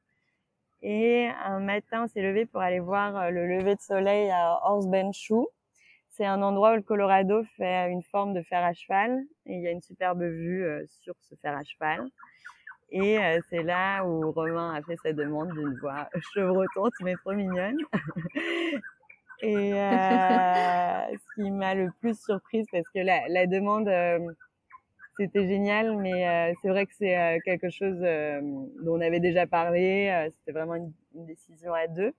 Et 0.85 1.29
un 1.45 1.61
matin, 1.61 2.03
on 2.03 2.07
s'est 2.07 2.21
levé 2.21 2.45
pour 2.45 2.59
aller 2.59 2.81
voir 2.81 3.15
euh, 3.15 3.29
le 3.29 3.47
lever 3.47 3.75
de 3.75 3.79
soleil 3.79 4.29
à 4.29 4.59
Horsebenshoe. 4.65 5.47
C'est 6.09 6.25
un 6.25 6.41
endroit 6.41 6.73
où 6.73 6.75
le 6.75 6.81
Colorado 6.81 7.43
fait 7.55 7.89
une 7.89 8.03
forme 8.03 8.33
de 8.33 8.41
fer 8.41 8.61
à 8.61 8.73
cheval 8.73 9.23
et 9.45 9.53
il 9.53 9.61
y 9.61 9.67
a 9.67 9.71
une 9.71 9.81
superbe 9.81 10.21
vue 10.21 10.65
euh, 10.65 10.83
sur 10.89 11.15
ce 11.21 11.35
fer 11.35 11.55
à 11.55 11.63
cheval. 11.63 12.05
Et 12.93 13.17
euh, 13.17 13.39
c'est 13.49 13.63
là 13.63 14.05
où 14.05 14.31
Romain 14.31 14.73
a 14.73 14.81
fait 14.81 14.95
sa 15.03 15.11
demande 15.11 15.51
d'une 15.51 15.75
voix 15.79 16.07
chevrotante, 16.33 16.93
mais 17.01 17.15
trop 17.15 17.33
mignonne. 17.33 17.77
et 19.41 19.71
ce 19.71 21.35
qui 21.35 21.51
m'a 21.51 21.75
le 21.75 21.89
plus 21.99 22.17
surprise, 22.17 22.65
parce 22.71 22.87
que 22.93 22.99
la, 22.99 23.27
la 23.27 23.47
demande 23.47 23.89
c'était 25.17 25.47
génial, 25.47 25.97
mais 25.97 26.27
euh, 26.27 26.53
c'est 26.61 26.69
vrai 26.69 26.85
que 26.85 26.93
c'est 26.95 27.17
euh, 27.17 27.37
quelque 27.45 27.69
chose 27.69 27.97
euh, 28.01 28.41
dont 28.83 28.97
on 28.97 29.01
avait 29.01 29.19
déjà 29.19 29.45
parlé. 29.45 30.29
c'était 30.33 30.51
vraiment 30.51 30.75
une, 30.75 30.91
une, 31.15 31.25
décision 31.25 31.73
à 31.73 31.87
deux. 31.87 32.13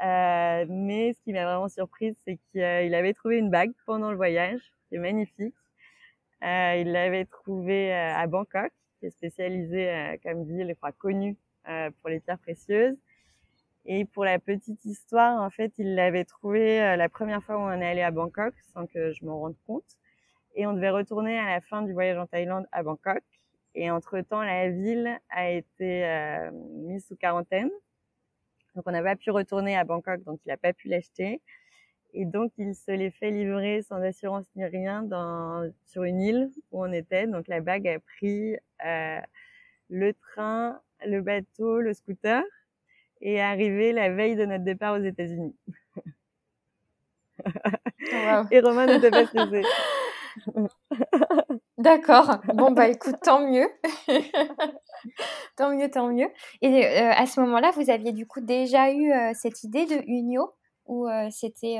mais 0.00 1.12
ce 1.12 1.22
qui 1.22 1.32
m'a 1.32 1.44
vraiment 1.44 1.68
surprise, 1.68 2.16
c'est 2.24 2.38
qu'il 2.50 2.94
avait 2.94 3.14
trouvé 3.14 3.38
une 3.38 3.50
bague 3.50 3.72
pendant 3.86 4.10
le 4.10 4.16
voyage, 4.16 4.60
qui 4.88 4.96
est 4.96 4.98
magnifique. 4.98 5.54
il 6.42 6.92
l'avait 6.92 7.26
trouvée 7.26 7.92
à 7.92 8.26
Bangkok, 8.26 8.72
qui 8.98 9.06
est 9.06 9.10
spécialisée 9.10 10.18
comme 10.22 10.44
ville, 10.44 10.68
je 10.68 10.74
crois, 10.74 10.92
connue 10.92 11.36
pour 12.00 12.10
les 12.10 12.20
pierres 12.20 12.38
précieuses. 12.38 12.96
Et 13.88 14.04
pour 14.04 14.24
la 14.24 14.40
petite 14.40 14.84
histoire, 14.84 15.40
en 15.40 15.48
fait, 15.48 15.72
il 15.78 15.94
l'avait 15.94 16.24
trouvé 16.24 16.82
euh, 16.82 16.96
la 16.96 17.08
première 17.08 17.42
fois 17.44 17.56
où 17.56 17.60
on 17.60 17.80
est 17.80 17.86
allé 17.86 18.02
à 18.02 18.10
Bangkok, 18.10 18.52
sans 18.74 18.86
que 18.86 19.12
je 19.12 19.24
m'en 19.24 19.38
rende 19.38 19.54
compte. 19.64 19.96
Et 20.56 20.66
on 20.66 20.72
devait 20.72 20.90
retourner 20.90 21.38
à 21.38 21.46
la 21.46 21.60
fin 21.60 21.82
du 21.82 21.92
voyage 21.92 22.18
en 22.18 22.26
Thaïlande 22.26 22.66
à 22.72 22.82
Bangkok. 22.82 23.22
Et 23.76 23.88
entre-temps, 23.90 24.42
la 24.42 24.70
ville 24.70 25.20
a 25.28 25.50
été 25.50 26.04
euh, 26.04 26.50
mise 26.52 27.06
sous 27.06 27.14
quarantaine. 27.14 27.70
Donc, 28.74 28.84
on 28.86 28.90
n'a 28.90 29.02
pas 29.04 29.14
pu 29.14 29.30
retourner 29.30 29.76
à 29.76 29.84
Bangkok, 29.84 30.24
donc 30.24 30.40
il 30.44 30.48
n'a 30.48 30.56
pas 30.56 30.72
pu 30.72 30.88
l'acheter. 30.88 31.40
Et 32.18 32.24
donc, 32.24 32.50
il 32.56 32.74
se 32.74 32.90
l'est 32.90 33.10
fait 33.10 33.30
livrer 33.30 33.82
sans 33.82 34.00
assurance 34.02 34.46
ni 34.56 34.64
rien 34.64 35.02
dans, 35.02 35.70
sur 35.84 36.02
une 36.04 36.22
île 36.22 36.50
où 36.72 36.82
on 36.82 36.90
était. 36.90 37.26
Donc, 37.26 37.46
la 37.46 37.60
bague 37.60 37.86
a 37.86 37.98
pris 37.98 38.56
euh, 38.86 39.20
le 39.90 40.14
train, 40.14 40.80
le 41.04 41.20
bateau, 41.20 41.78
le 41.78 41.92
scooter 41.92 42.42
et 43.20 43.34
est 43.34 43.40
arrivé 43.42 43.92
la 43.92 44.08
veille 44.08 44.34
de 44.34 44.46
notre 44.46 44.64
départ 44.64 44.94
aux 44.98 45.02
États-Unis. 45.02 45.54
Et 48.50 48.60
Romain 48.60 48.86
n'était 48.86 49.10
pas 49.10 49.26
stressé. 49.26 49.62
D'accord. 51.78 52.38
Bon, 52.54 52.70
bah 52.70 52.88
écoute, 52.88 53.16
tant 53.22 53.46
mieux. 53.46 53.68
tant 55.56 55.74
mieux, 55.74 55.90
tant 55.90 56.08
mieux. 56.08 56.28
Et 56.62 56.86
euh, 56.86 57.12
à 57.14 57.26
ce 57.26 57.40
moment-là, 57.40 57.72
vous 57.72 57.90
aviez 57.90 58.12
du 58.12 58.26
coup 58.26 58.40
déjà 58.40 58.90
eu 58.90 59.12
euh, 59.12 59.32
cette 59.34 59.64
idée 59.64 59.84
de 59.84 60.02
Unio? 60.06 60.54
Ou 60.86 61.08
euh, 61.08 61.28
c'était 61.30 61.78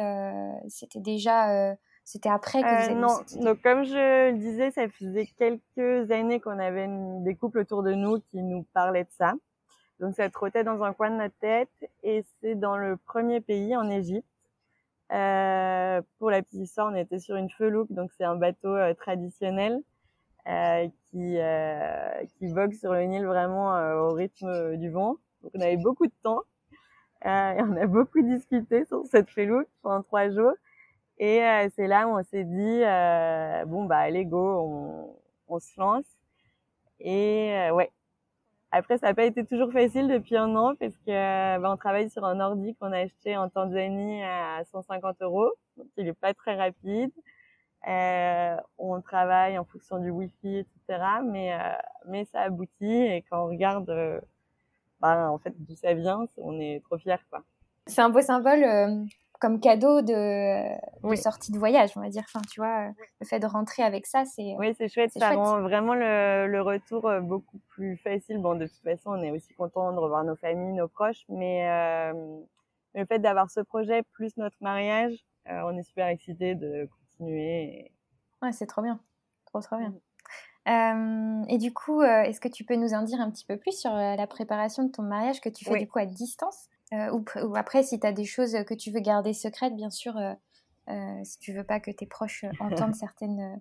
c'était 0.68 1.00
déjà 1.00 1.76
c'était 2.04 2.28
après 2.28 2.62
que 2.62 2.66
vous 2.66 2.84
avez 2.84 2.94
Non, 2.94 3.08
cette 3.08 3.32
idée 3.32 3.44
donc 3.44 3.62
comme 3.62 3.84
je 3.84 4.30
le 4.30 4.38
disais, 4.38 4.70
ça 4.70 4.88
faisait 4.88 5.26
quelques 5.26 6.10
années 6.12 6.40
qu'on 6.40 6.58
avait 6.58 6.88
des 7.24 7.34
couples 7.34 7.58
autour 7.58 7.82
de 7.82 7.94
nous 7.94 8.20
qui 8.20 8.42
nous 8.42 8.64
parlaient 8.72 9.04
de 9.04 9.10
ça. 9.10 9.34
Donc 9.98 10.14
ça 10.14 10.30
trottait 10.30 10.62
dans 10.62 10.82
un 10.82 10.92
coin 10.92 11.10
de 11.10 11.16
notre 11.16 11.36
tête 11.38 11.90
et 12.02 12.24
c'est 12.40 12.54
dans 12.54 12.76
le 12.76 12.96
premier 12.96 13.40
pays, 13.40 13.76
en 13.76 13.90
Égypte. 13.90 14.28
Euh, 15.12 16.02
pour 16.18 16.30
la 16.30 16.42
petite 16.42 16.60
histoire, 16.60 16.92
on 16.92 16.96
était 16.96 17.18
sur 17.18 17.36
une 17.36 17.50
felouk, 17.50 17.90
donc 17.92 18.10
c'est 18.16 18.24
un 18.24 18.36
bateau 18.36 18.74
euh, 18.74 18.92
traditionnel 18.94 19.80
euh, 20.48 20.88
qui 21.04 21.38
euh, 21.38 22.24
qui 22.38 22.48
vogue 22.48 22.72
sur 22.74 22.92
le 22.92 23.02
Nil 23.02 23.24
vraiment 23.24 23.70
au 23.94 24.12
rythme 24.12 24.76
du 24.76 24.90
vent. 24.90 25.16
Donc 25.42 25.52
on 25.54 25.60
avait 25.60 25.76
beaucoup 25.76 26.06
de 26.06 26.14
temps 26.22 26.42
et 27.26 27.62
on 27.62 27.76
a 27.76 27.86
beaucoup 27.86 28.22
discuté 28.22 28.84
sur 28.86 29.04
cette 29.06 29.30
felouk 29.30 29.66
pendant 29.82 30.02
trois 30.02 30.30
jours. 30.30 30.54
Et 31.18 31.40
c'est 31.74 31.86
là 31.86 32.06
où 32.08 32.18
on 32.18 32.22
s'est 32.22 32.44
dit 32.44 32.80
bon 33.68 33.84
bah 33.84 33.98
allez 33.98 34.24
go, 34.24 34.38
on, 34.38 35.16
on 35.48 35.58
se 35.58 35.78
lance. 35.80 36.04
Et 37.00 37.70
ouais, 37.72 37.90
après, 38.72 38.98
ça 38.98 39.08
n'a 39.08 39.14
pas 39.14 39.24
été 39.24 39.44
toujours 39.44 39.72
facile 39.72 40.08
depuis 40.08 40.36
un 40.36 40.54
an 40.56 40.74
parce 40.76 40.96
que 40.98 41.58
bah, 41.58 41.70
on 41.72 41.76
travaille 41.76 42.10
sur 42.10 42.24
un 42.24 42.40
ordi 42.40 42.74
qu'on 42.74 42.92
a 42.92 42.98
acheté 42.98 43.36
en 43.36 43.48
Tanzanie 43.48 44.22
à 44.22 44.64
150 44.64 45.22
euros, 45.22 45.50
donc 45.76 45.86
il 45.96 46.08
est 46.08 46.12
pas 46.12 46.34
très 46.34 46.56
rapide. 46.56 47.10
Euh, 47.88 48.56
on 48.78 49.00
travaille 49.00 49.58
en 49.58 49.64
fonction 49.64 49.98
du 49.98 50.10
Wi-Fi, 50.10 50.58
etc. 50.58 51.04
Mais 51.24 51.54
euh, 51.54 51.58
mais 52.08 52.24
ça 52.26 52.42
aboutit 52.42 52.84
et 52.84 53.24
quand 53.30 53.44
on 53.44 53.46
regarde, 53.46 53.88
euh, 53.90 54.20
bah, 55.00 55.30
en 55.30 55.38
fait 55.38 55.54
d'où 55.58 55.74
ça 55.76 55.94
vient, 55.94 56.26
on 56.36 56.60
est 56.60 56.82
trop 56.84 56.98
fiers 56.98 57.16
quoi. 57.30 57.42
C'est 57.86 58.00
un 58.00 58.10
beau 58.10 58.20
symbole 58.20 58.64
euh, 58.64 59.04
comme 59.38 59.60
cadeau 59.60 60.02
de, 60.02 61.08
de 61.08 61.16
sortie 61.16 61.52
de 61.52 61.58
voyage, 61.58 61.90
on 61.96 62.00
va 62.00 62.08
dire. 62.08 62.24
Enfin, 62.26 62.40
tu 62.50 62.60
vois, 62.60 62.88
le 63.20 63.26
fait 63.26 63.38
de 63.38 63.46
rentrer 63.46 63.82
avec 63.82 64.06
ça, 64.06 64.24
c'est. 64.24 64.54
Oui, 64.58 64.74
c'est 64.76 64.88
chouette. 64.88 65.12
Ça 65.12 65.28
chouette. 65.28 65.38
rend 65.38 65.60
vraiment 65.60 65.94
le, 65.94 66.46
le, 66.46 66.62
retour 66.62 67.06
euh, 67.06 67.20
beaucoup 67.20 67.58
plus 67.68 67.96
facile. 67.96 68.38
Bon, 68.38 68.54
de 68.54 68.66
toute 68.66 68.82
façon, 68.82 69.10
on 69.10 69.22
est 69.22 69.30
aussi 69.30 69.52
content 69.54 69.92
de 69.92 69.98
revoir 69.98 70.24
nos 70.24 70.36
familles, 70.36 70.72
nos 70.72 70.88
proches, 70.88 71.24
mais 71.28 71.68
euh, 71.68 72.40
le 72.94 73.04
fait 73.04 73.18
d'avoir 73.18 73.50
ce 73.50 73.60
projet 73.60 74.02
plus 74.12 74.36
notre 74.36 74.56
mariage, 74.60 75.12
euh, 75.48 75.60
on 75.64 75.76
est 75.76 75.82
super 75.82 76.06
excités 76.06 76.54
de 76.54 76.88
continuer. 76.98 77.62
Et... 77.62 77.92
Ouais, 78.42 78.52
c'est 78.52 78.66
trop 78.66 78.82
bien, 78.82 79.00
trop 79.46 79.60
trop 79.60 79.76
bien. 79.76 79.94
Euh, 80.66 81.44
et 81.48 81.58
du 81.58 81.72
coup, 81.72 82.00
euh, 82.00 82.22
est-ce 82.22 82.40
que 82.40 82.48
tu 82.48 82.64
peux 82.64 82.76
nous 82.76 82.92
en 82.92 83.02
dire 83.02 83.20
un 83.20 83.30
petit 83.30 83.44
peu 83.44 83.56
plus 83.56 83.78
sur 83.78 83.92
la 83.92 84.26
préparation 84.26 84.84
de 84.84 84.90
ton 84.90 85.02
mariage 85.02 85.40
que 85.40 85.48
tu 85.48 85.64
fais 85.64 85.72
oui. 85.72 85.80
du 85.80 85.88
coup 85.88 85.98
à 85.98 86.06
distance 86.06 86.68
euh, 86.92 87.10
ou, 87.10 87.24
ou, 87.42 87.56
après, 87.56 87.82
si 87.82 87.98
tu 87.98 88.06
as 88.06 88.12
des 88.12 88.24
choses 88.24 88.56
que 88.66 88.74
tu 88.74 88.90
veux 88.90 89.00
garder 89.00 89.32
secrètes, 89.32 89.74
bien 89.74 89.90
sûr, 89.90 90.16
euh, 90.16 90.34
euh, 90.88 91.20
si 91.24 91.38
tu 91.38 91.52
veux 91.52 91.64
pas 91.64 91.80
que 91.80 91.90
tes 91.90 92.06
proches 92.06 92.44
entendent 92.60 92.94
certaines, 92.94 93.60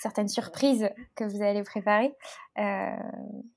certaines 0.00 0.28
surprises 0.28 0.90
que 1.14 1.24
vous 1.24 1.42
allez 1.42 1.62
préparer, 1.62 2.14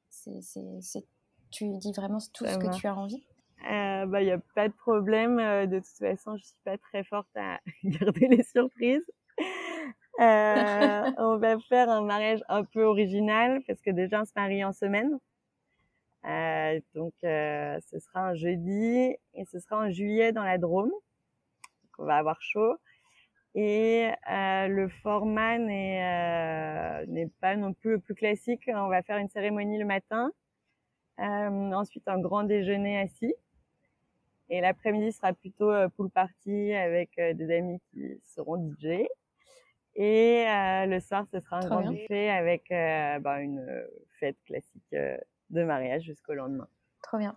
c'est, 0.10 1.06
tu 1.52 1.78
dis 1.78 1.92
vraiment 1.92 2.20
tout 2.34 2.46
Ça 2.46 2.54
ce 2.54 2.58
que 2.58 2.74
tu 2.74 2.88
as 2.88 2.96
envie. 2.96 3.24
Il 3.64 4.06
bah, 4.08 4.24
n'y 4.24 4.32
a 4.32 4.40
pas 4.56 4.70
de 4.70 4.74
problème. 4.74 5.38
De 5.68 5.80
toute 5.80 5.88
façon, 5.88 6.36
je 6.38 6.44
suis 6.44 6.56
pas 6.64 6.78
très 6.78 7.04
forte 7.04 7.30
à 7.36 7.60
garder 7.84 8.28
les 8.28 8.44
surprises. 8.44 9.06
On 10.20 11.38
va 11.38 11.60
faire 11.70 11.90
un 11.90 12.02
mariage 12.02 12.42
un 12.50 12.64
peu 12.64 12.84
original 12.84 13.62
parce 13.68 13.82
que 13.82 13.92
déjà 13.92 14.22
on 14.22 14.26
se 14.26 14.34
marie 14.36 14.64
en 14.64 14.74
semaine. 14.74 15.20
Euh, 16.26 16.80
donc, 16.94 17.14
euh, 17.24 17.80
ce 17.90 18.00
sera 18.00 18.30
un 18.30 18.36
jeudi 18.36 19.16
et 19.34 19.46
ce 19.46 19.60
sera 19.60 19.78
en 19.80 19.90
juillet 19.90 20.32
dans 20.32 20.44
la 20.44 20.58
Drôme. 20.58 20.90
Donc, 20.90 21.92
on 22.00 22.06
va 22.06 22.18
avoir 22.18 22.42
chaud. 22.42 22.76
Et 23.56 24.10
euh, 24.32 24.68
le 24.68 24.88
format 24.88 25.58
n'est 25.58 27.04
euh, 27.04 27.28
pas 27.42 27.56
non 27.56 27.74
plus 27.74 27.92
le 27.92 28.00
plus 28.00 28.16
classique. 28.16 28.70
On 28.74 28.88
va 28.88 29.02
faire 29.02 29.18
une 29.18 29.30
cérémonie 29.30 29.78
le 29.78 29.86
matin, 29.86 30.32
ensuite 31.18 32.08
un 32.08 32.20
grand 32.20 32.44
déjeuner 32.44 33.00
assis. 33.00 33.34
Et 34.50 34.62
l'après-midi 34.62 35.12
sera 35.12 35.34
plutôt 35.34 35.72
pool 35.96 36.10
party 36.10 36.74
avec 36.74 37.12
des 37.18 37.58
amis 37.58 37.80
qui 37.92 38.20
seront 38.24 38.58
DJ. 38.58 39.08
Et 39.96 40.46
le 40.48 41.00
soir, 41.00 41.26
ce 41.32 41.40
sera 41.40 41.58
un 41.58 41.60
Trop 41.62 41.70
grand 41.70 41.82
bien. 41.82 41.92
buffet 41.92 42.30
avec 42.30 42.68
bah, 42.70 43.42
une 43.42 43.66
fête 44.20 44.38
classique 44.46 44.96
de 45.52 45.64
mariage 45.64 46.04
jusqu'au 46.04 46.34
lendemain. 46.34 46.68
Trop 47.02 47.18
bien. 47.18 47.36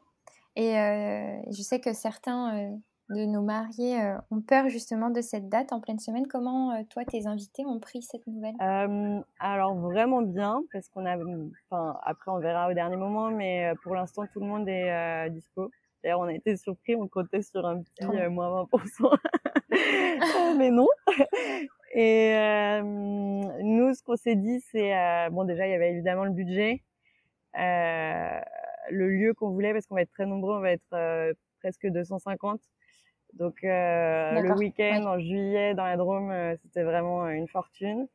Et 0.56 0.78
euh, 0.78 1.36
je 1.50 1.62
sais 1.62 1.80
que 1.80 1.92
certains 1.92 2.56
euh, 2.56 2.76
de 3.10 3.24
nos 3.24 3.42
mariés 3.42 4.00
euh, 4.00 4.16
ont 4.30 4.40
peur 4.40 4.68
justement 4.68 5.10
de 5.10 5.20
cette 5.20 5.48
date 5.48 5.72
en 5.72 5.80
pleine 5.80 5.98
semaine. 5.98 6.26
Comment 6.28 6.72
euh, 6.72 6.82
toi, 6.90 7.04
tes 7.04 7.26
invités 7.26 7.66
ont 7.66 7.80
pris 7.80 8.02
cette 8.02 8.26
nouvelle? 8.26 8.54
Alors 9.40 9.74
vraiment 9.74 10.22
bien, 10.22 10.62
parce 10.72 10.88
qu'on 10.88 11.06
a, 11.06 11.16
enfin 11.16 11.98
après 12.04 12.30
on 12.30 12.38
verra 12.38 12.70
au 12.70 12.74
dernier 12.74 12.96
moment, 12.96 13.30
mais 13.30 13.72
pour 13.82 13.94
l'instant 13.94 14.24
tout 14.32 14.40
le 14.40 14.46
monde 14.46 14.68
est 14.68 15.30
dispo. 15.30 15.70
D'ailleurs, 16.02 16.20
on 16.20 16.24
a 16.24 16.34
été 16.34 16.54
surpris, 16.58 16.94
on 16.96 17.08
comptait 17.08 17.40
sur 17.40 17.64
un 17.64 17.80
petit 17.80 18.04
moins 18.28 18.66
20%, 18.70 19.16
mais 20.58 20.70
non. 20.70 20.86
Et 21.94 22.34
nous, 22.82 23.94
ce 23.94 24.02
qu'on 24.02 24.16
s'est 24.16 24.34
dit, 24.36 24.60
c'est 24.72 24.92
bon 25.30 25.44
déjà 25.44 25.66
il 25.66 25.70
y 25.70 25.74
avait 25.74 25.90
évidemment 25.90 26.24
le 26.24 26.32
budget. 26.32 26.82
Euh, 27.58 28.40
le 28.90 29.08
lieu 29.08 29.34
qu'on 29.34 29.50
voulait 29.50 29.72
parce 29.72 29.86
qu'on 29.86 29.94
va 29.94 30.02
être 30.02 30.10
très 30.12 30.26
nombreux, 30.26 30.56
on 30.56 30.60
va 30.60 30.72
être 30.72 30.92
euh, 30.92 31.32
presque 31.60 31.86
250. 31.86 32.60
Donc 33.34 33.64
euh, 33.64 34.40
le 34.40 34.52
week-end 34.54 35.00
oui. 35.00 35.06
en 35.06 35.18
juillet 35.18 35.74
dans 35.74 35.84
la 35.84 35.96
Drôme, 35.96 36.30
euh, 36.30 36.56
c'était 36.62 36.82
vraiment 36.82 37.28
une 37.28 37.48
fortune. 37.48 38.06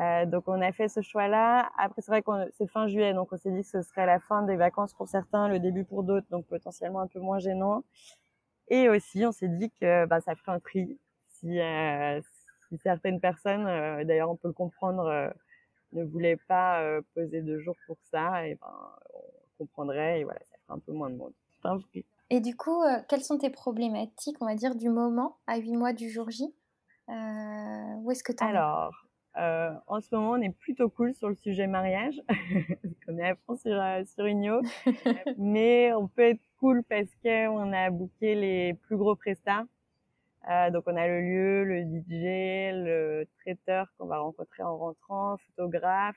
Euh, 0.00 0.24
donc 0.24 0.44
on 0.46 0.60
a 0.60 0.72
fait 0.72 0.88
ce 0.88 1.00
choix-là. 1.00 1.70
Après 1.78 2.02
c'est 2.02 2.10
vrai 2.10 2.22
qu'on 2.22 2.46
c'est 2.52 2.66
fin 2.68 2.88
juillet, 2.88 3.12
donc 3.12 3.32
on 3.32 3.36
s'est 3.36 3.50
dit 3.50 3.62
que 3.62 3.68
ce 3.68 3.82
serait 3.82 4.06
la 4.06 4.18
fin 4.18 4.42
des 4.42 4.56
vacances 4.56 4.94
pour 4.94 5.08
certains, 5.08 5.48
le 5.48 5.58
début 5.58 5.84
pour 5.84 6.02
d'autres, 6.02 6.26
donc 6.30 6.46
potentiellement 6.46 7.00
un 7.00 7.06
peu 7.06 7.20
moins 7.20 7.38
gênant. 7.38 7.84
Et 8.68 8.88
aussi 8.88 9.24
on 9.26 9.32
s'est 9.32 9.48
dit 9.48 9.70
que 9.80 10.06
bah, 10.06 10.20
ça 10.20 10.34
ferait 10.34 10.52
un 10.52 10.60
tri 10.60 10.98
si, 11.28 11.58
si 12.70 12.78
certaines 12.78 13.20
personnes, 13.20 13.64
d'ailleurs 14.06 14.30
on 14.30 14.36
peut 14.36 14.48
le 14.48 14.54
comprendre 14.54 15.32
ne 15.92 16.04
voulait 16.04 16.36
pas 16.36 16.82
euh, 16.82 17.02
poser 17.14 17.42
de 17.42 17.58
jours 17.58 17.76
pour 17.86 17.96
ça, 18.10 18.46
et 18.46 18.54
ben, 18.54 18.90
on 19.58 19.64
comprendrait, 19.64 20.20
et 20.20 20.24
voilà, 20.24 20.40
ça 20.50 20.56
ferait 20.64 20.76
un 20.76 20.78
peu 20.78 20.92
moins 20.92 21.10
de 21.10 21.16
monde. 21.16 21.32
Et 22.30 22.40
du 22.40 22.56
coup, 22.56 22.82
euh, 22.82 23.00
quelles 23.08 23.22
sont 23.22 23.38
tes 23.38 23.50
problématiques, 23.50 24.36
on 24.40 24.46
va 24.46 24.54
dire, 24.54 24.74
du 24.74 24.88
moment, 24.88 25.36
à 25.46 25.58
8 25.58 25.76
mois 25.76 25.92
du 25.92 26.08
jour 26.08 26.30
J? 26.30 26.54
Euh, 27.08 27.12
Où 28.02 28.10
est-ce 28.10 28.22
que 28.22 28.32
tu 28.32 28.42
Alors, 28.42 28.94
euh, 29.36 29.72
en 29.86 30.00
ce 30.00 30.14
moment, 30.14 30.30
on 30.32 30.40
est 30.40 30.56
plutôt 30.56 30.88
cool 30.88 31.12
sur 31.14 31.28
le 31.28 31.34
sujet 31.34 31.66
mariage, 31.66 32.20
on 33.08 33.18
est 33.18 33.30
à 33.30 33.34
fond 33.34 33.56
sur, 33.56 33.78
euh, 33.78 34.04
sur 34.04 34.26
Igno, 34.26 34.62
mais 35.38 35.92
on 35.92 36.08
peut 36.08 36.22
être 36.22 36.40
cool 36.60 36.82
parce 36.84 37.10
qu'on 37.22 37.72
a 37.72 37.90
booké 37.90 38.34
les 38.34 38.74
plus 38.74 38.96
gros 38.96 39.16
prestats. 39.16 39.64
Euh, 40.48 40.70
donc 40.70 40.84
on 40.86 40.96
a 40.96 41.06
le 41.06 41.20
lieu, 41.20 41.64
le 41.64 41.82
DJ, 41.82 42.72
le 42.84 43.26
traiteur 43.40 43.92
qu'on 43.98 44.06
va 44.06 44.18
rencontrer 44.18 44.62
en 44.62 44.76
rentrant, 44.78 45.36
photographe, 45.36 46.16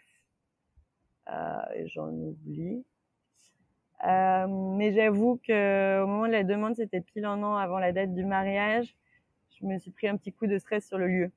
euh, 1.29 1.87
j'en 1.87 2.09
oublie. 2.09 2.85
Euh, 4.05 4.47
mais 4.47 4.93
j'avoue 4.93 5.39
que 5.45 6.01
au 6.03 6.07
moment 6.07 6.27
de 6.27 6.33
la 6.33 6.43
demande, 6.43 6.75
c'était 6.75 7.01
pile 7.01 7.25
un 7.25 7.41
an 7.43 7.55
avant 7.55 7.79
la 7.79 7.91
date 7.91 8.13
du 8.13 8.25
mariage. 8.25 8.95
Je 9.59 9.65
me 9.65 9.77
suis 9.77 9.91
pris 9.91 10.07
un 10.07 10.17
petit 10.17 10.33
coup 10.33 10.47
de 10.47 10.57
stress 10.57 10.85
sur 10.87 10.97
le 10.97 11.07
lieu. 11.07 11.31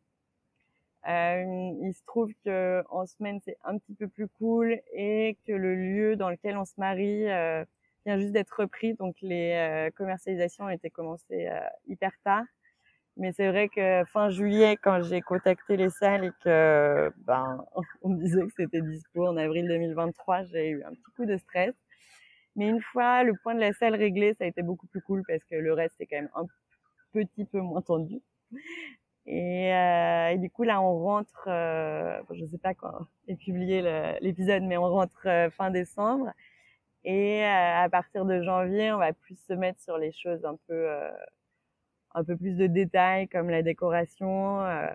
Euh, 1.08 1.72
il 1.82 1.94
se 1.94 2.04
trouve 2.04 2.32
que 2.44 2.82
en 2.90 3.06
semaine 3.06 3.38
c'est 3.44 3.56
un 3.64 3.78
petit 3.78 3.94
peu 3.94 4.08
plus 4.08 4.26
cool 4.26 4.80
et 4.92 5.38
que 5.46 5.52
le 5.52 5.76
lieu 5.76 6.16
dans 6.16 6.30
lequel 6.30 6.56
on 6.56 6.64
se 6.64 6.74
marie, 6.78 7.28
euh, 7.28 7.64
vient 8.04 8.18
juste 8.18 8.32
d'être 8.32 8.60
repris, 8.60 8.94
donc 8.94 9.16
les 9.22 9.88
commercialisations 9.96 10.64
ont 10.64 10.68
été 10.68 10.90
commencées 10.90 11.48
hyper 11.86 12.12
tard. 12.24 12.44
Mais 13.16 13.32
c'est 13.32 13.48
vrai 13.48 13.68
que 13.68 14.04
fin 14.06 14.28
juillet, 14.30 14.76
quand 14.76 15.02
j'ai 15.02 15.22
contacté 15.22 15.76
les 15.76 15.90
salles 15.90 16.24
et 16.26 16.30
que 16.44 17.10
ben 17.26 17.64
on 18.02 18.10
me 18.10 18.18
disait 18.22 18.42
que 18.42 18.52
c'était 18.56 18.82
dispo 18.82 19.26
en 19.26 19.36
avril 19.36 19.66
2023, 19.68 20.44
j'ai 20.44 20.70
eu 20.70 20.84
un 20.84 20.90
petit 20.90 21.10
coup 21.16 21.24
de 21.26 21.36
stress. 21.38 21.74
Mais 22.56 22.68
une 22.68 22.80
fois 22.80 23.24
le 23.24 23.34
point 23.42 23.54
de 23.54 23.60
la 23.60 23.72
salle 23.72 23.94
réglé, 23.96 24.34
ça 24.34 24.44
a 24.44 24.46
été 24.46 24.62
beaucoup 24.62 24.86
plus 24.86 25.02
cool 25.02 25.22
parce 25.26 25.42
que 25.44 25.56
le 25.56 25.72
reste 25.72 26.00
est 26.00 26.06
quand 26.06 26.16
même 26.16 26.30
un 26.34 26.46
petit 27.12 27.44
peu 27.46 27.60
moins 27.60 27.82
tendu. 27.82 28.20
Et, 29.26 29.74
euh, 29.74 30.36
du 30.36 30.50
coup 30.50 30.62
là, 30.62 30.80
on 30.80 30.98
rentre, 31.02 31.48
euh, 31.48 32.20
je 32.32 32.44
sais 32.46 32.58
pas 32.58 32.74
quand 32.74 33.06
est 33.28 33.36
publié 33.36 33.82
l'épisode, 34.20 34.62
mais 34.62 34.76
on 34.76 34.88
rentre 34.88 35.26
euh, 35.26 35.50
fin 35.50 35.70
décembre. 35.70 36.30
Et 37.04 37.44
euh, 37.44 37.84
à 37.84 37.88
partir 37.88 38.24
de 38.24 38.42
janvier, 38.42 38.92
on 38.92 38.98
va 38.98 39.12
plus 39.12 39.36
se 39.46 39.52
mettre 39.52 39.80
sur 39.80 39.96
les 39.98 40.12
choses 40.12 40.44
un 40.44 40.56
peu 40.66 40.74
euh, 40.74 41.10
un 42.16 42.24
peu 42.24 42.36
plus 42.36 42.56
de 42.56 42.66
détails 42.66 43.28
comme 43.28 43.50
la 43.50 43.62
décoration, 43.62 44.62
euh, 44.62 44.88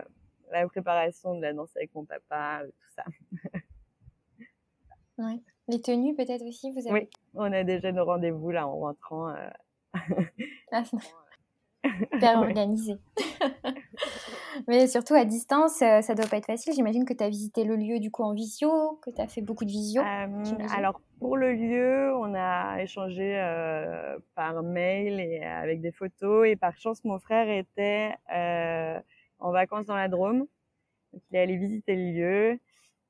la 0.51 0.67
préparation 0.67 1.35
de 1.35 1.41
la 1.41 1.53
danse 1.53 1.69
avec 1.77 1.93
mon 1.93 2.03
papa, 2.03 2.63
tout 2.65 2.93
ça. 2.95 3.05
ouais. 5.19 5.39
Les 5.67 5.79
tenues 5.79 6.15
peut-être 6.15 6.41
aussi, 6.41 6.71
vous 6.71 6.87
avez... 6.87 7.01
Oui, 7.01 7.09
on 7.35 7.53
a 7.53 7.63
déjà 7.63 7.91
nos 7.91 8.05
rendez-vous 8.05 8.49
là 8.49 8.67
en 8.67 8.79
rentrant. 8.79 9.29
Euh... 9.29 9.49
ah, 10.71 10.83
Bien 12.19 12.39
organisé. 12.39 12.97
Mais 14.67 14.87
surtout 14.87 15.13
à 15.13 15.25
distance, 15.25 15.81
euh, 15.81 16.01
ça 16.01 16.13
doit 16.13 16.27
pas 16.27 16.37
être 16.37 16.45
facile. 16.45 16.73
J'imagine 16.73 17.05
que 17.05 17.13
tu 17.13 17.23
as 17.23 17.29
visité 17.29 17.63
le 17.63 17.75
lieu 17.75 17.99
du 17.99 18.11
coup 18.11 18.23
en 18.23 18.33
visio, 18.33 18.99
que 19.01 19.09
tu 19.09 19.21
as 19.21 19.27
fait 19.27 19.41
beaucoup 19.41 19.65
de 19.65 19.71
visio. 19.71 20.01
Euh, 20.01 20.43
alors 20.75 21.01
pour 21.19 21.37
le 21.37 21.53
lieu, 21.53 22.13
on 22.15 22.33
a 22.35 22.81
échangé 22.81 23.37
euh, 23.37 24.17
par 24.35 24.61
mail 24.61 25.19
et 25.19 25.43
avec 25.43 25.81
des 25.81 25.91
photos. 25.91 26.47
Et 26.47 26.55
par 26.55 26.77
chance, 26.77 27.03
mon 27.03 27.19
frère 27.19 27.49
était 27.49 28.13
euh, 28.33 28.99
en 29.39 29.51
vacances 29.51 29.85
dans 29.85 29.95
la 29.95 30.07
Drôme. 30.07 30.45
Donc, 31.13 31.21
il 31.31 31.37
est 31.37 31.41
allé 31.41 31.57
visiter 31.57 31.95
le 31.95 32.11
lieu 32.11 32.59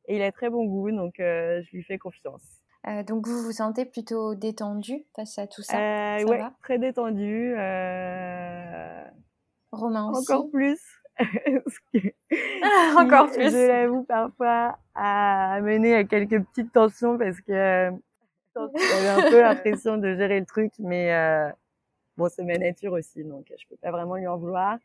et 0.07 0.15
il 0.15 0.21
a 0.21 0.31
très 0.31 0.49
bon 0.49 0.65
goût, 0.65 0.91
donc 0.91 1.15
je 1.19 1.69
lui 1.71 1.83
fais 1.83 1.99
confiance. 1.99 2.61
Euh, 2.87 3.03
donc 3.03 3.27
vous 3.27 3.43
vous 3.43 3.51
sentez 3.51 3.85
plutôt 3.85 4.33
détendu 4.33 5.05
face 5.15 5.37
à 5.37 5.45
tout 5.45 5.61
ça, 5.61 5.77
euh, 5.77 6.23
Ouais, 6.23 6.41
très 6.63 6.79
détendu. 6.79 7.53
Euh... 7.55 9.03
Romain 9.71 10.09
aussi? 10.09 10.31
Encore 10.31 10.49
plus. 10.49 10.79
ah, 11.19 12.95
encore 12.97 13.31
plus. 13.31 13.51
Je 13.51 13.67
l'avoue 13.67 14.03
parfois 14.03 14.79
à 14.95 15.59
mener 15.61 15.93
à 15.93 16.03
quelques 16.05 16.43
petites 16.45 16.73
tensions 16.73 17.19
parce 17.19 17.39
que 17.41 17.91
j'avais 18.55 19.09
un 19.09 19.29
peu 19.29 19.41
l'impression 19.41 19.97
de 19.97 20.15
gérer 20.15 20.39
le 20.39 20.45
truc, 20.47 20.73
mais 20.79 21.13
euh, 21.13 21.51
bon, 22.17 22.29
c'est 22.29 22.43
ma 22.43 22.57
nature 22.57 22.93
aussi, 22.93 23.23
donc 23.23 23.45
je 23.55 23.67
peux 23.69 23.77
pas 23.77 23.91
vraiment 23.91 24.15
lui 24.15 24.27
en 24.27 24.37
vouloir. 24.37 24.79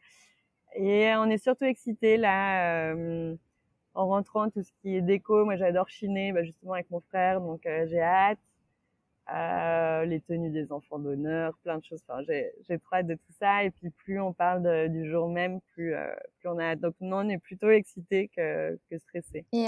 Et 0.74 1.14
on 1.16 1.30
est 1.30 1.38
surtout 1.38 1.64
excités 1.64 2.18
là. 2.18 2.94
En 3.96 4.08
rentrant 4.08 4.50
tout 4.50 4.62
ce 4.62 4.70
qui 4.82 4.94
est 4.94 5.00
déco. 5.00 5.46
Moi, 5.46 5.56
j'adore 5.56 5.88
chiner, 5.88 6.30
bah, 6.30 6.44
justement 6.44 6.74
avec 6.74 6.90
mon 6.90 7.00
frère, 7.00 7.40
donc 7.40 7.64
euh, 7.64 7.86
j'ai 7.86 8.02
hâte. 8.02 8.38
Euh, 9.34 10.04
les 10.04 10.20
tenues 10.20 10.50
des 10.50 10.70
enfants 10.70 11.00
d'honneur, 11.00 11.56
plein 11.64 11.78
de 11.78 11.84
choses. 11.84 12.00
Enfin, 12.06 12.22
j'ai 12.28 12.52
j'ai 12.68 12.78
trop 12.78 12.96
hâte 12.96 13.06
de 13.06 13.14
tout 13.14 13.32
ça. 13.40 13.64
Et 13.64 13.70
puis 13.70 13.90
plus 13.90 14.20
on 14.20 14.32
parle 14.32 14.62
de, 14.62 14.86
du 14.86 15.10
jour 15.10 15.28
même, 15.28 15.60
plus 15.72 15.94
euh, 15.94 16.14
plus 16.38 16.48
on 16.48 16.58
a 16.58 16.64
hâte. 16.64 16.80
Donc 16.80 16.94
non, 17.00 17.16
on 17.24 17.28
est 17.28 17.38
plutôt 17.38 17.70
excité 17.70 18.28
que 18.28 18.78
que 18.88 18.98
stressé. 18.98 19.46
Et 19.52 19.66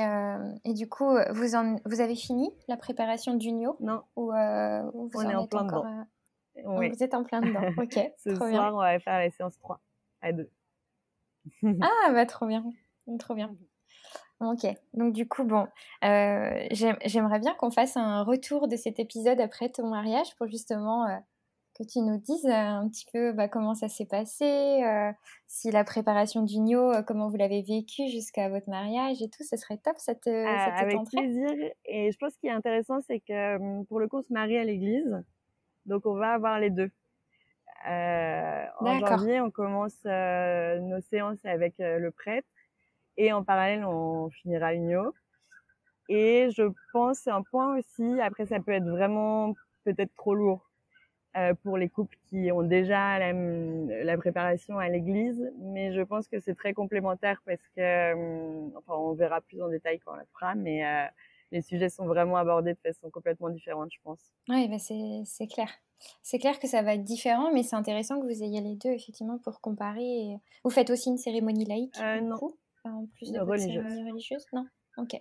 et 0.65 0.75
du 0.75 0.89
coup, 0.89 1.17
vous 1.33 1.55
en 1.57 1.77
vous 1.87 2.01
avez 2.01 2.15
fini 2.15 2.53
la 2.69 2.77
préparation 2.77 3.35
du 3.35 3.51
NIO 3.51 3.77
Non. 3.81 4.03
Ou 4.15 4.27
vous 4.27 4.33
on 5.15 5.25
en 5.25 5.31
est 5.31 5.35
en 5.35 5.47
plein 5.49 5.65
encore, 5.65 5.85
dedans. 5.85 6.07
Oui. 6.65 6.91
Vous 6.91 7.03
êtes 7.03 7.15
en 7.15 7.25
plein 7.25 7.41
dedans. 7.41 7.61
Ok. 7.79 7.99
Ce 8.19 8.35
soir, 8.35 8.51
bien. 8.51 8.75
on 8.75 8.79
va 8.79 8.99
faire 9.01 9.19
la 9.19 9.31
séance 9.31 9.59
3 9.59 9.81
à 10.21 10.33
2. 10.33 10.51
ah 11.81 11.89
bah 12.13 12.27
trop 12.27 12.47
bien, 12.47 12.65
trop 13.19 13.35
bien. 13.35 13.57
Ok, 14.41 14.67
donc 14.95 15.13
du 15.13 15.27
coup, 15.27 15.45
bon, 15.45 15.67
euh, 16.05 16.67
j'aimerais 16.71 17.41
bien 17.41 17.55
qu'on 17.55 17.73
fasse 17.73 17.97
un 17.97 18.23
retour 18.23 18.69
de 18.69 18.77
cet 18.77 19.01
épisode 19.01 19.41
après 19.41 19.69
ton 19.69 19.89
mariage 19.89 20.35
pour 20.37 20.47
justement 20.47 21.07
euh, 21.07 21.17
que 21.79 21.85
tu 21.85 22.01
nous 22.01 22.19
dises 22.19 22.45
euh, 22.47 22.53
un 22.53 22.89
petit 22.89 23.07
peu 23.13 23.33
bah, 23.33 23.49
comment 23.49 23.75
ça 23.75 23.89
s'est 23.89 24.07
passé, 24.07 24.45
euh, 24.85 25.13
si 25.47 25.71
la 25.71 25.85
préparation 25.85 26.43
du 26.43 26.59
NIO, 26.59 26.93
euh, 26.93 27.03
comment 27.03 27.29
vous 27.29 27.37
l'avez 27.37 27.63
vécu 27.63 28.09
jusqu'à 28.09 28.49
votre 28.49 28.69
mariage 28.69 29.23
et 29.23 29.29
tout, 29.29 29.45
ce 29.45 29.57
serait 29.57 29.79
top, 29.79 29.97
ça 29.99 30.15
te, 30.15 30.29
ça 30.31 30.73
te 30.73 30.83
Avec 30.83 30.97
tenterait 30.97 31.23
plaisir. 31.23 31.51
Et 31.85 32.11
je 32.11 32.19
pense 32.19 32.37
qu'il 32.37 32.51
est 32.51 32.53
intéressant, 32.53 33.01
c'est 33.07 33.21
que 33.21 33.57
hum, 33.57 33.87
pour 33.87 34.01
le 34.01 34.09
coup, 34.09 34.19
on 34.19 34.23
se 34.23 34.33
marie 34.33 34.59
à 34.59 34.65
l'église, 34.65 35.23
donc 35.87 36.05
on 36.05 36.15
va 36.15 36.33
avoir 36.33 36.59
les 36.59 36.71
deux. 36.71 36.91
Euh, 37.89 38.65
en 38.81 38.99
janvier, 38.99 39.41
on 39.41 39.53
commence 39.53 39.99
euh, 40.05 40.81
nos 40.81 41.01
séances 41.01 41.45
avec 41.45 41.75
le 41.79 42.11
prêtre 42.11 42.49
et 43.19 43.33
en 43.35 43.45
parallèle, 43.45 43.85
on 43.85 44.31
finira 44.31 44.73
l'union. 44.73 45.13
Et 46.09 46.49
je 46.57 46.63
pense, 46.95 47.19
c'est 47.19 47.31
un 47.31 47.43
point 47.43 47.77
aussi, 47.79 48.19
après 48.21 48.47
ça 48.47 48.61
peut 48.61 48.73
être 48.73 48.89
vraiment 48.89 49.55
peut-être 49.85 50.15
trop 50.17 50.35
lourd 50.35 50.71
euh, 51.37 51.53
pour 51.63 51.77
les 51.77 51.91
couples 51.91 52.17
qui 52.31 52.51
ont 52.51 52.63
déjà 52.63 53.19
la, 53.19 53.33
la 53.35 54.17
préparation 54.17 54.79
à 54.79 54.89
l'église, 54.89 55.53
mais 55.59 55.93
je 55.93 56.01
pense 56.01 56.27
que 56.27 56.41
c'est 56.41 56.55
très 56.55 56.73
complémentaire 56.73 57.43
parce 57.45 57.61
que, 57.77 57.81
euh, 57.83 58.69
enfin, 58.79 58.95
on 58.95 59.13
verra 59.13 59.43
plus 59.43 59.63
en 59.63 59.69
détail 59.69 59.99
quand 59.99 60.13
on 60.13 60.17
la 60.17 60.25
fera, 60.33 60.55
mais 60.55 60.87
euh, 60.87 61.05
les 61.53 61.61
sujets 61.61 61.91
sont 61.91 62.07
vraiment 62.07 62.37
abordés 62.39 62.73
de 62.73 62.79
façon 62.83 63.11
complètement 63.11 63.51
différente, 63.51 63.91
je 63.93 63.99
pense. 64.03 64.21
Oui, 64.49 64.67
bah 64.69 64.79
c'est 64.79 65.47
clair. 65.47 65.69
C'est 66.23 66.39
clair 66.39 66.59
que 66.61 66.69
ça 66.69 66.81
va 66.81 66.95
être 66.95 67.05
différent, 67.05 67.53
mais 67.53 67.63
c'est 67.65 67.77
intéressant 67.77 68.19
que 68.21 68.25
vous 68.25 68.43
ayez 68.43 68.61
les 68.63 68.77
deux, 68.77 68.91
effectivement, 68.91 69.39
pour 69.39 69.61
comparer. 69.61 70.37
Vous 70.65 70.71
faites 70.71 70.89
aussi 70.91 71.11
une 71.11 71.19
cérémonie 71.19 71.65
laïque, 71.67 71.99
Euh, 72.01 72.21
non. 72.21 72.37
coup, 72.39 72.57
en 72.95 73.07
plus 73.17 73.33
de 73.33 73.39
votre 73.39 73.51
religieuse. 73.51 73.85
religieuse? 74.09 74.47
Non 74.53 74.67
Ok. 74.97 75.21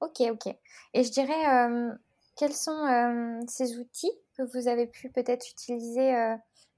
Ok, 0.00 0.22
ok. 0.30 0.54
Et 0.94 1.04
je 1.04 1.10
dirais, 1.10 1.68
euh, 1.68 1.92
quels 2.36 2.54
sont 2.54 2.70
euh, 2.86 3.40
ces 3.46 3.78
outils 3.78 4.12
que 4.36 4.42
vous 4.42 4.66
avez 4.68 4.86
pu 4.86 5.10
peut-être 5.10 5.46
utiliser 5.50 6.14
euh, 6.14 6.34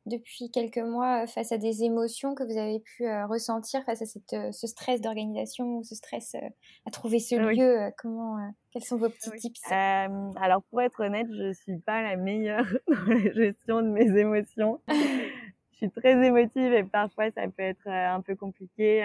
depuis 0.06 0.50
quelques 0.50 0.78
mois 0.78 1.22
euh, 1.22 1.26
face 1.28 1.52
à 1.52 1.58
des 1.58 1.84
émotions 1.84 2.34
que 2.34 2.42
vous 2.42 2.58
avez 2.58 2.80
pu 2.80 3.06
euh, 3.06 3.24
ressentir 3.26 3.84
face 3.84 4.02
à 4.02 4.06
cette, 4.06 4.32
euh, 4.32 4.50
ce 4.50 4.66
stress 4.66 5.00
d'organisation 5.00 5.76
ou 5.76 5.84
ce 5.84 5.94
stress 5.94 6.34
euh, 6.34 6.48
à 6.86 6.90
trouver 6.90 7.20
ce 7.20 7.36
Oui. 7.36 7.56
lieu 7.56 7.82
euh, 7.82 7.90
Comment, 7.96 8.38
euh, 8.38 8.48
Quels 8.72 8.82
sont 8.82 8.96
vos 8.96 9.08
petits 9.08 9.30
Oui. 9.30 9.38
tips? 9.38 9.62
Euh, 9.70 10.32
alors 10.40 10.62
pour 10.64 10.82
être 10.82 11.04
honnête, 11.04 11.28
je 11.30 11.52
suis 11.52 11.78
pas 11.78 12.02
la 12.02 12.16
meilleure 12.16 12.66
dans 12.88 13.04
la 13.14 13.32
gestion 13.32 13.82
de 13.82 13.88
mes 13.88 14.18
émotions. 14.18 14.80
je 14.88 15.76
suis 15.76 15.90
très 15.90 16.26
émotive 16.26 16.72
et 16.72 16.82
parfois 16.82 17.30
ça 17.30 17.46
peut 17.46 17.62
être 17.62 17.86
euh, 17.86 18.14
un 18.16 18.20
peu 18.20 18.34
compliqué. 18.34 19.04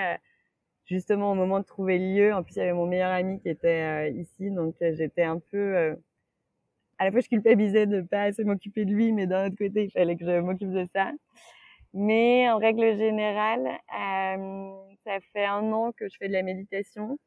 Justement 0.88 1.32
au 1.32 1.36
moment 1.36 1.60
de 1.60 1.66
trouver 1.66 2.00
le 2.00 2.16
lieu, 2.16 2.34
en 2.34 2.44
plus 2.44 2.56
il 2.56 2.60
y 2.60 2.62
avait 2.62 2.74
mon 2.74 2.88
meilleur 2.88 3.12
ami 3.12 3.40
qui 3.42 3.50
était 3.50 4.10
euh, 4.10 4.10
ici, 4.10 4.50
donc 4.50 4.76
euh, 4.82 4.94
j'étais 4.96 5.24
un 5.24 5.40
peu 5.40 5.58
euh, 5.58 5.96
à 6.98 7.06
la 7.06 7.12
fois 7.12 7.20
je 7.22 7.28
culpabilisais 7.28 7.86
de 7.86 8.02
pas 8.02 8.24
assez 8.24 8.44
m'occuper 8.44 8.86
de 8.86 8.92
lui, 8.92 9.12
mais 9.12 9.28
d'un 9.28 9.48
autre 9.48 9.58
côté 9.58 9.84
il 9.86 9.92
fallait 9.92 10.16
que 10.16 10.26
je 10.26 10.40
m'occupe 10.40 10.72
de 10.72 10.86
ça. 10.94 11.12
Mais 11.94 12.50
en 12.50 12.58
règle 12.58 12.96
générale, 12.98 13.66
euh, 13.68 14.72
ça 15.06 15.20
fait 15.34 15.46
un 15.46 15.72
an 15.74 15.92
que 15.94 16.08
je 16.10 16.18
fais 16.18 16.28
de 16.28 16.34
la 16.34 16.44
méditation 16.44 17.18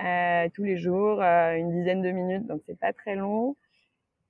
euh, 0.00 0.48
tous 0.54 0.62
les 0.64 0.76
jours, 0.76 1.20
une 1.22 1.70
dizaine 1.72 2.02
de 2.02 2.10
minutes, 2.10 2.46
donc 2.46 2.62
c'est 2.66 2.78
pas 2.78 2.92
très 2.92 3.16
long. 3.16 3.56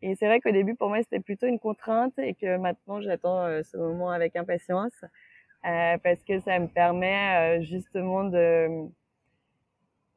Et 0.02 0.14
c'est 0.14 0.26
vrai 0.26 0.40
qu'au 0.40 0.52
début, 0.52 0.74
pour 0.74 0.88
moi, 0.88 0.98
c'était 1.02 1.20
plutôt 1.20 1.46
une 1.46 1.58
contrainte 1.58 2.18
et 2.18 2.34
que 2.34 2.56
maintenant, 2.56 3.00
j'attends 3.00 3.62
ce 3.62 3.76
moment 3.76 4.10
avec 4.10 4.36
impatience 4.36 5.04
euh, 5.64 5.98
parce 5.98 6.22
que 6.22 6.38
ça 6.40 6.58
me 6.58 6.68
permet 6.68 7.58
euh, 7.58 7.62
justement 7.62 8.24
de, 8.24 8.88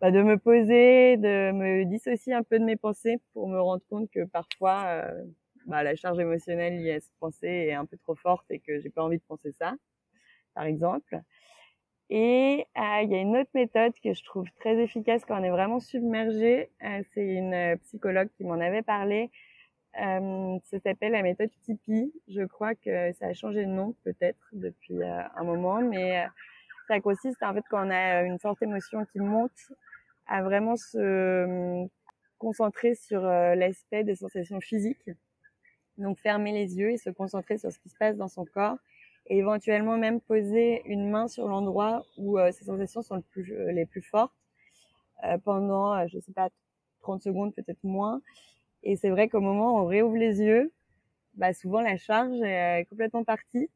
bah, 0.01 0.11
de 0.11 0.21
me 0.21 0.37
poser, 0.37 1.17
de 1.17 1.51
me 1.51 1.85
dissocier 1.85 2.33
un 2.33 2.43
peu 2.43 2.59
de 2.59 2.65
mes 2.65 2.75
pensées 2.75 3.17
pour 3.33 3.47
me 3.47 3.59
rendre 3.59 3.83
compte 3.89 4.09
que 4.11 4.25
parfois, 4.25 4.83
euh, 4.87 5.23
bah, 5.65 5.83
la 5.83 5.95
charge 5.95 6.19
émotionnelle 6.19 6.77
liée 6.77 6.93
à 6.93 6.99
cette 6.99 7.17
pensée 7.19 7.47
est 7.47 7.73
un 7.73 7.85
peu 7.85 7.97
trop 7.97 8.15
forte 8.15 8.45
et 8.51 8.59
que 8.59 8.79
j'ai 8.79 8.89
pas 8.89 9.03
envie 9.03 9.17
de 9.17 9.23
penser 9.27 9.51
ça, 9.51 9.73
par 10.53 10.65
exemple. 10.65 11.19
Et 12.11 12.65
euh, 12.77 13.01
il 13.03 13.11
y 13.11 13.15
a 13.15 13.21
une 13.21 13.37
autre 13.37 13.51
méthode 13.53 13.93
que 14.03 14.13
je 14.13 14.23
trouve 14.23 14.47
très 14.59 14.77
efficace 14.81 15.25
quand 15.25 15.39
on 15.39 15.43
est 15.43 15.51
vraiment 15.51 15.79
submergé. 15.79 16.71
C'est 17.13 17.25
une 17.25 17.77
psychologue 17.83 18.29
qui 18.35 18.43
m'en 18.43 18.59
avait 18.59 18.81
parlé. 18.81 19.29
Euh, 20.01 20.57
ça 20.65 20.79
s'appelle 20.79 21.11
la 21.11 21.21
méthode 21.21 21.49
Tipeee. 21.63 22.11
Je 22.27 22.43
crois 22.43 22.75
que 22.75 23.11
ça 23.13 23.27
a 23.27 23.33
changé 23.33 23.65
de 23.65 23.69
nom 23.69 23.95
peut-être 24.03 24.39
depuis 24.53 25.01
euh, 25.01 25.21
un 25.35 25.43
moment, 25.43 25.81
mais 25.81 26.19
euh, 26.19 26.27
ça 26.87 26.99
consiste 27.01 27.41
en 27.43 27.53
fait 27.53 27.63
quand 27.69 27.85
on 27.85 27.89
a 27.89 28.21
une 28.23 28.39
forte 28.39 28.61
émotion 28.61 29.05
qui 29.05 29.19
monte 29.19 29.71
à 30.27 30.41
vraiment 30.43 30.75
se 30.75 30.97
euh, 30.97 31.85
concentrer 32.37 32.95
sur 32.95 33.25
euh, 33.25 33.55
l'aspect 33.55 34.03
des 34.03 34.15
sensations 34.15 34.59
physiques. 34.61 35.09
Donc 35.97 36.17
fermer 36.19 36.53
les 36.53 36.77
yeux 36.77 36.91
et 36.91 36.97
se 36.97 37.09
concentrer 37.09 37.57
sur 37.57 37.71
ce 37.71 37.79
qui 37.79 37.89
se 37.89 37.97
passe 37.97 38.15
dans 38.15 38.29
son 38.29 38.45
corps 38.45 38.77
et 39.27 39.37
éventuellement 39.37 39.97
même 39.97 40.21
poser 40.21 40.81
une 40.85 41.09
main 41.09 41.27
sur 41.27 41.47
l'endroit 41.47 42.05
où 42.17 42.39
euh, 42.39 42.51
ces 42.51 42.65
sensations 42.65 43.01
sont 43.01 43.21
euh, 43.37 43.71
les 43.71 43.85
plus 43.85 44.01
fortes 44.01 44.33
euh, 45.25 45.37
pendant, 45.37 45.93
euh, 45.93 46.07
je 46.07 46.19
sais 46.19 46.31
pas, 46.31 46.49
30 47.01 47.21
secondes, 47.21 47.53
peut-être 47.53 47.83
moins. 47.83 48.21
Et 48.83 48.95
c'est 48.95 49.09
vrai 49.09 49.29
qu'au 49.29 49.41
moment 49.41 49.75
où 49.75 49.79
on 49.79 49.85
réouvre 49.85 50.15
les 50.15 50.41
yeux, 50.41 50.71
bah, 51.35 51.53
souvent 51.53 51.81
la 51.81 51.97
charge 51.97 52.41
est 52.41 52.85
complètement 52.89 53.23
partie. 53.23 53.69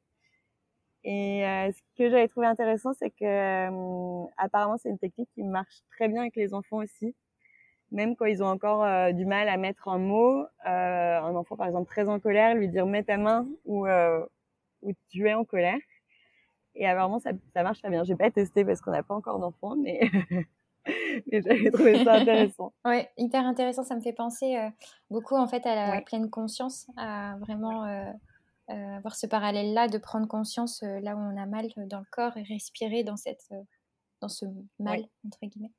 Et 1.06 1.42
ce 1.44 1.82
que 1.98 2.10
j'avais 2.10 2.28
trouvé 2.30 2.48
intéressant, 2.48 2.94
c'est 2.94 3.10
que 3.10 3.78
apparemment 4.38 4.78
c'est 4.78 4.90
une 4.90 5.00
technique 5.00 5.30
qui 5.36 5.44
marche 5.44 5.82
très 5.92 6.08
bien 6.08 6.22
avec 6.22 6.36
les 6.36 6.54
enfants 6.54 6.78
aussi 6.78 7.16
même 7.94 8.16
quand 8.16 8.26
ils 8.26 8.44
ont 8.44 8.48
encore 8.48 8.84
euh, 8.84 9.12
du 9.14 9.26
mal 9.26 9.48
à 9.48 9.58
mettre 9.58 9.88
en 9.88 10.00
mots, 10.00 10.42
euh, 10.42 11.22
un 11.22 11.36
enfant 11.36 11.56
par 11.56 11.68
exemple 11.68 11.88
très 11.88 12.10
en 12.10 12.20
colère, 12.20 12.56
lui 12.56 12.68
dire 12.68 12.86
mets 12.86 13.04
ta 13.04 13.18
main 13.18 13.48
où, 13.66 13.86
euh, 13.88 14.26
où 14.82 14.92
tu 15.10 15.28
es 15.30 15.34
en 15.34 15.46
colère. 15.46 15.80
Et 16.76 16.88
apparemment 16.88 17.20
ça, 17.20 17.32
ça 17.54 17.64
marche 17.64 17.80
très 17.80 17.90
bien. 17.90 18.04
J'ai 18.04 18.16
pas 18.16 18.32
testé 18.32 18.66
parce 18.66 18.82
qu'on 18.82 18.92
n'a 18.92 19.04
pas 19.04 19.14
encore 19.14 19.40
d'enfants, 19.40 19.76
mais 19.78 20.02
mais 21.32 21.42
j'avais 21.42 21.72
trouvé 21.72 22.04
ça 22.04 22.14
intéressant. 22.22 22.74
ouais, 22.86 23.10
hyper 23.18 23.46
intéressant. 23.46 23.84
Ça 23.84 23.96
me 23.96 24.02
fait 24.02 24.14
penser 24.14 24.58
beaucoup 25.10 25.36
en 25.36 25.48
fait 25.48 25.66
à 25.66 25.76
la 25.76 26.02
pleine 26.02 26.30
conscience, 26.30 26.88
à 26.98 27.38
vraiment 27.40 27.84
avoir 28.68 29.16
ce 29.16 29.28
parallèle-là 29.28 29.88
de 29.88 29.98
prendre 29.98 30.28
conscience 30.28 30.82
là 30.84 31.16
où 31.16 31.20
on 31.20 31.38
a 31.38 31.46
mal 31.46 31.68
dans 31.78 32.00
le 32.00 32.06
corps 32.12 32.36
et 32.38 32.44
respirer 32.44 33.04
dans 33.04 33.18
cette 33.18 33.54
dans 34.22 34.30
ce 34.30 34.46
mal 34.80 35.06
entre 35.26 35.40
guillemets. 35.44 35.72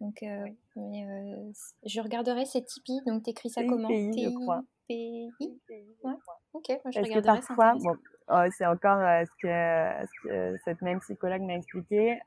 Donc, 0.00 0.22
euh, 0.22 0.46
euh, 0.76 1.52
je 1.84 2.00
regarderai, 2.00 2.44
c'est 2.44 2.64
Tipeee. 2.64 3.00
Donc, 3.06 3.24
tu 3.24 3.30
écris 3.30 3.50
ça 3.50 3.62
comment? 3.64 3.88
T 3.88 4.12
je 4.16 4.34
crois. 4.34 4.62
PI 4.88 5.30
Ouais. 5.40 6.12
Ok, 6.52 6.68
moi, 6.68 6.90
je 6.90 7.00
que 7.00 7.20
parfois, 7.20 7.74
bon, 7.74 7.96
oh, 8.28 8.44
c'est 8.56 8.66
encore 8.66 8.98
euh, 8.98 9.24
ce, 9.24 9.30
que, 9.42 10.06
ce, 10.06 10.28
que, 10.28 10.56
cette 10.64 10.80
même 10.82 11.00
psychologue 11.00 11.42
m'a 11.42 11.54
expliqué. 11.54 12.18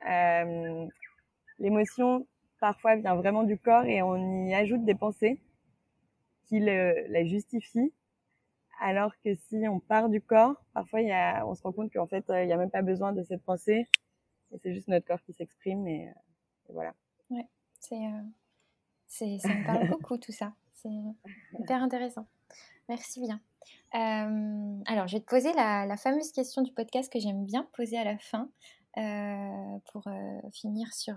L'émotion, 1.62 2.28
parfois, 2.60 2.97
vient 2.97 3.15
vraiment 3.15 3.43
du 3.43 3.58
corps 3.58 3.86
et 3.86 4.02
on 4.02 4.45
y 4.45 4.54
ajoute 4.54 4.84
des 4.84 4.95
pensées 4.95 5.39
qui 6.45 6.60
la 6.60 7.24
justifient. 7.24 7.93
Alors 8.82 9.13
que 9.24 9.36
si 9.36 9.67
on 9.67 9.80
part 9.80 10.10
du 10.10 10.21
corps, 10.21 10.56
parfois, 10.74 11.02
y 11.02 11.12
a, 11.12 11.45
on 11.45 11.54
se 11.54 11.62
rend 11.62 11.71
compte 11.71 11.93
qu'en 11.93 12.08
fait, 12.08 12.26
il 12.30 12.47
n'y 12.47 12.54
a 12.54 12.58
même 12.58 12.71
pas 12.71 12.82
besoin 12.82 13.13
de 13.13 13.24
cette 13.24 13.43
pensée. 13.43 13.88
C'est 14.62 14.74
juste 14.74 14.88
notre 14.88 15.06
corps 15.06 15.21
qui 15.21 15.34
s'exprime 15.34 15.88
et, 15.88 16.12
et 16.67 16.74
voilà. 16.74 16.93
Ouais. 17.30 17.47
Euh, 17.91 18.21
c'est, 19.08 19.38
ça 19.39 19.50
me 19.50 19.65
parle 19.65 19.88
beaucoup 19.89 20.17
tout 20.17 20.32
ça. 20.32 20.54
C'est 20.74 20.89
hyper 21.60 21.82
intéressant. 21.82 22.28
Merci 22.89 23.21
bien. 23.21 23.39
Euh, 23.93 24.82
alors, 24.88 25.08
je 25.08 25.17
vais 25.17 25.21
te 25.21 25.30
poser 25.30 25.54
la, 25.54 25.95
fameuse 25.97 26.32
question 26.32 26.62
du 26.62 26.71
podcast 26.71 27.12
que 27.12 27.19
j'aime 27.19 27.45
bien 27.45 27.67
poser 27.74 27.97
à 27.97 28.04
la 28.04 28.17
fin 28.17 28.50
euh, 28.97 29.80
pour 29.91 30.04
finir 30.54 30.93
sur, 30.93 31.15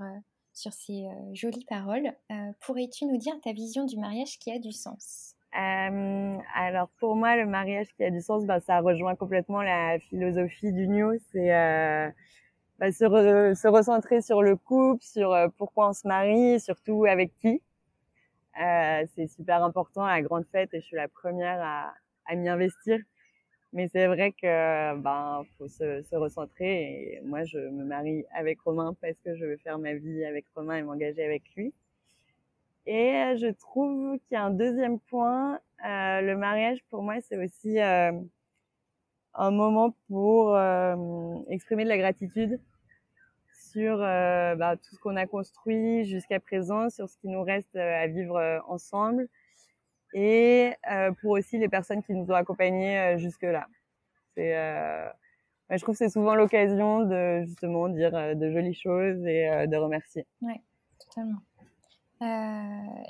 sur 0.55 0.73
ces 0.73 1.05
jolies 1.33 1.67
paroles. 1.69 2.13
pourrais-tu 2.61 3.05
nous 3.07 3.19
dire 3.19 3.35
ta 3.43 3.53
vision 3.53 3.85
du 3.85 3.99
mariage 3.99 4.39
qui 4.39 4.51
a 4.53 4.59
du 4.59 4.73
sens? 4.73 5.35
Alors, 5.53 6.89
pour 6.99 7.17
moi, 7.17 7.37
le 7.37 7.47
mariage 7.47 7.89
qui 7.97 8.05
a 8.05 8.11
du 8.11 8.21
sens, 8.21 8.45
bah, 8.47 8.61
ça 8.61 8.81
rejoint 8.81 9.15
complètement 9.15 9.63
la 9.63 9.99
philosophie 9.99 10.73
du 10.73 10.89
New. 10.89 11.19
C'est 11.33 11.53
bah, 12.79 12.91
se, 12.91 13.05
se, 13.55 13.69
recentrer 13.69 14.21
sur 14.21 14.43
le 14.43 14.57
couple, 14.57 15.03
sur 15.03 15.33
euh, 15.33 15.49
pourquoi 15.57 15.91
on 15.91 15.93
se 15.93 16.07
marie, 16.09 16.59
surtout 16.59 17.05
avec 17.05 17.33
qui. 17.39 17.63
Euh, 18.61 19.05
c'est 19.15 19.29
super 19.29 19.63
important 19.63 20.03
à 20.05 20.17
la 20.17 20.23
grande 20.23 20.45
fête 20.51 20.75
et 20.75 20.81
je 20.81 20.87
suis 20.87 20.97
la 20.97 21.09
première 21.09 21.61
à, 21.63 21.95
à 22.27 22.35
m'y 22.35 22.49
investir. 22.49 22.99
Mais 23.75 23.89
c'est 23.89 24.07
vrai 24.07 24.33
que 24.33 24.97
ben 24.97 25.45
faut 25.59 25.69
se, 25.69 26.03
se, 26.03 26.15
recentrer 26.17 27.17
et 27.17 27.21
moi 27.25 27.43
je 27.45 27.59
me 27.59 27.85
marie 27.85 28.25
avec 28.33 28.61
Romain 28.61 28.97
parce 29.01 29.19
que 29.25 29.35
je 29.35 29.45
veux 29.45 29.57
faire 29.57 29.79
ma 29.79 29.95
vie 29.95 30.25
avec 30.25 30.47
Romain 30.55 30.77
et 30.77 30.83
m'engager 30.83 31.25
avec 31.25 31.43
lui. 31.57 31.75
Et 32.87 33.35
je 33.37 33.53
trouve 33.53 34.19
qu'il 34.21 34.35
y 34.35 34.37
a 34.37 34.45
un 34.45 34.51
deuxième 34.51 35.01
point, 35.01 35.61
euh, 35.85 36.21
le 36.21 36.37
mariage 36.37 36.79
pour 36.89 37.03
moi 37.03 37.17
c'est 37.21 37.37
aussi 37.37 37.81
euh, 37.81 38.13
un 39.35 39.51
moment 39.51 39.95
pour 40.09 40.55
euh, 40.55 40.95
exprimer 41.49 41.85
de 41.85 41.89
la 41.89 41.99
gratitude 41.99 42.61
sur 43.73 44.01
euh, 44.01 44.55
bah, 44.55 44.77
tout 44.77 44.95
ce 44.95 45.01
qu'on 45.01 45.17
a 45.17 45.27
construit 45.27 46.05
jusqu'à 46.05 46.39
présent, 46.39 46.91
sur 46.91 47.09
ce 47.09 47.19
qui 47.19 47.29
nous 47.29 47.43
reste 47.43 47.75
euh, 47.75 48.03
à 48.03 48.07
vivre 48.07 48.63
ensemble 48.69 49.29
et 50.15 50.73
pour 51.21 51.33
aussi 51.33 51.59
les 51.59 51.69
personnes 51.69 52.03
qui 52.03 52.15
nous 52.15 52.31
ont 52.31 52.35
accompagnés 52.35 53.17
jusque-là. 53.19 53.67
C'est, 54.35 54.53
je 55.71 55.83
trouve 55.83 55.95
que 55.95 55.99
c'est 55.99 56.09
souvent 56.09 56.35
l'occasion 56.35 57.01
de 57.01 57.43
justement 57.45 57.89
dire 57.89 58.13
de 58.13 58.51
jolies 58.51 58.75
choses 58.75 59.25
et 59.27 59.67
de 59.67 59.77
remercier. 59.77 60.27
Oui, 60.41 60.55
totalement. 60.99 61.43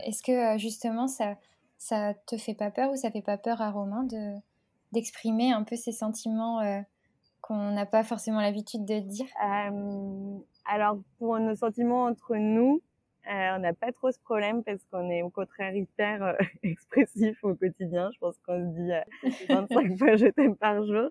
est-ce 0.07 0.23
que 0.23 0.59
justement 0.59 1.07
ça, 1.07 1.37
ça 1.79 2.15
te 2.27 2.37
fait 2.37 2.55
pas 2.55 2.71
peur 2.71 2.91
ou 2.91 2.97
ça 2.97 3.11
fait 3.11 3.23
pas 3.23 3.39
peur 3.39 3.61
à 3.61 3.71
Romain 3.71 4.05
de 4.05 4.35
d'exprimer 4.95 5.53
un 5.53 5.65
peu 5.65 5.77
ces 5.77 5.93
sentiments 5.93 6.61
euh, 6.61 6.81
qu'on 7.43 7.73
n'a 7.73 7.85
pas 7.85 8.03
forcément 8.03 8.41
l'habitude 8.41 8.87
de 8.87 9.01
dire? 9.01 9.27
Euh, 9.45 10.39
Alors, 10.65 10.97
pour 11.19 11.39
nos 11.39 11.55
sentiments 11.55 12.05
entre 12.05 12.37
nous, 12.37 12.77
euh, 12.77 12.94
on 13.27 13.59
n'a 13.59 13.73
pas 13.73 13.93
trop 13.93 14.11
ce 14.11 14.19
problème 14.19 14.63
parce 14.63 14.85
qu'on 14.91 15.11
est 15.11 15.23
au 15.23 15.31
contraire 15.31 15.75
hyper 15.75 16.37
expressif 16.63 17.43
au 17.43 17.55
quotidien. 17.55 18.11
Je 18.13 18.19
pense 18.19 18.39
qu'on 18.47 18.61
se 18.61 18.77
dit 18.77 19.47
25 19.49 19.99
fois 19.99 20.17
je 20.17 20.27
t'aime 20.27 20.57
par 20.57 20.85
jour. 20.85 21.11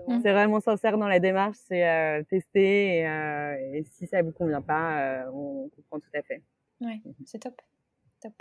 mmh. 0.08 0.20
c'est 0.22 0.32
vraiment 0.32 0.60
sincère 0.60 0.98
dans 0.98 1.08
la 1.08 1.20
démarche, 1.20 1.58
c'est 1.66 1.86
euh, 1.86 2.22
tester 2.24 3.00
et, 3.00 3.78
et, 3.78 3.84
si 3.84 4.06
ça 4.06 4.22
vous 4.22 4.32
convient 4.32 4.62
pas, 4.62 5.26
on 5.32 5.68
comprend 5.76 6.00
tout 6.00 6.10
à 6.14 6.22
fait. 6.22 6.42
Ouais, 6.84 7.00
c'est 7.26 7.38
top, 7.38 7.60
top. 8.20 8.34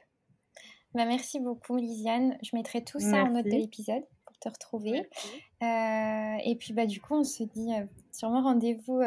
Bah, 0.93 1.05
merci 1.05 1.39
beaucoup, 1.39 1.77
Lisiane. 1.77 2.37
Je 2.43 2.55
mettrai 2.55 2.83
tout 2.83 2.99
ça 2.99 3.23
en 3.23 3.31
note 3.31 3.45
de 3.45 3.51
l'épisode 3.51 4.03
pour 4.25 4.37
te 4.37 4.49
retrouver. 4.49 5.07
et 5.61 6.55
puis, 6.59 6.73
bah, 6.73 6.85
du 6.85 7.01
coup, 7.01 7.15
on 7.15 7.23
se 7.23 7.43
dit 7.43 7.71
sûrement 8.11 8.43
rendez-vous 8.43 9.01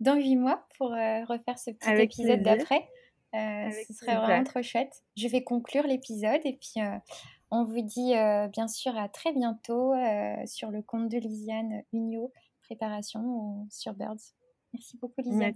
dans 0.00 0.16
huit 0.16 0.36
mois 0.36 0.66
pour 0.76 0.90
refaire 0.90 1.58
ce 1.58 1.70
petit 1.70 2.02
épisode 2.02 2.42
d'après. 2.42 2.88
Euh, 3.34 3.70
ce 3.88 3.94
serait 3.94 4.16
vraiment 4.16 4.44
trop 4.44 4.62
chouette. 4.62 5.02
Je 5.16 5.26
vais 5.28 5.42
conclure 5.42 5.86
l'épisode 5.86 6.40
et 6.44 6.52
puis 6.52 6.82
euh, 6.82 6.98
on 7.50 7.64
vous 7.64 7.80
dit 7.80 8.14
euh, 8.14 8.46
bien 8.48 8.68
sûr 8.68 8.96
à 8.96 9.08
très 9.08 9.32
bientôt 9.32 9.94
sur 10.44 10.70
le 10.70 10.82
compte 10.82 11.08
de 11.08 11.18
Lisiane 11.18 11.82
Unio 11.92 12.32
Préparation 12.62 13.20
ou 13.20 13.66
sur 13.70 13.94
Birds. 13.94 14.34
Merci 14.72 14.98
beaucoup, 14.98 15.20
Lisa. 15.22 15.50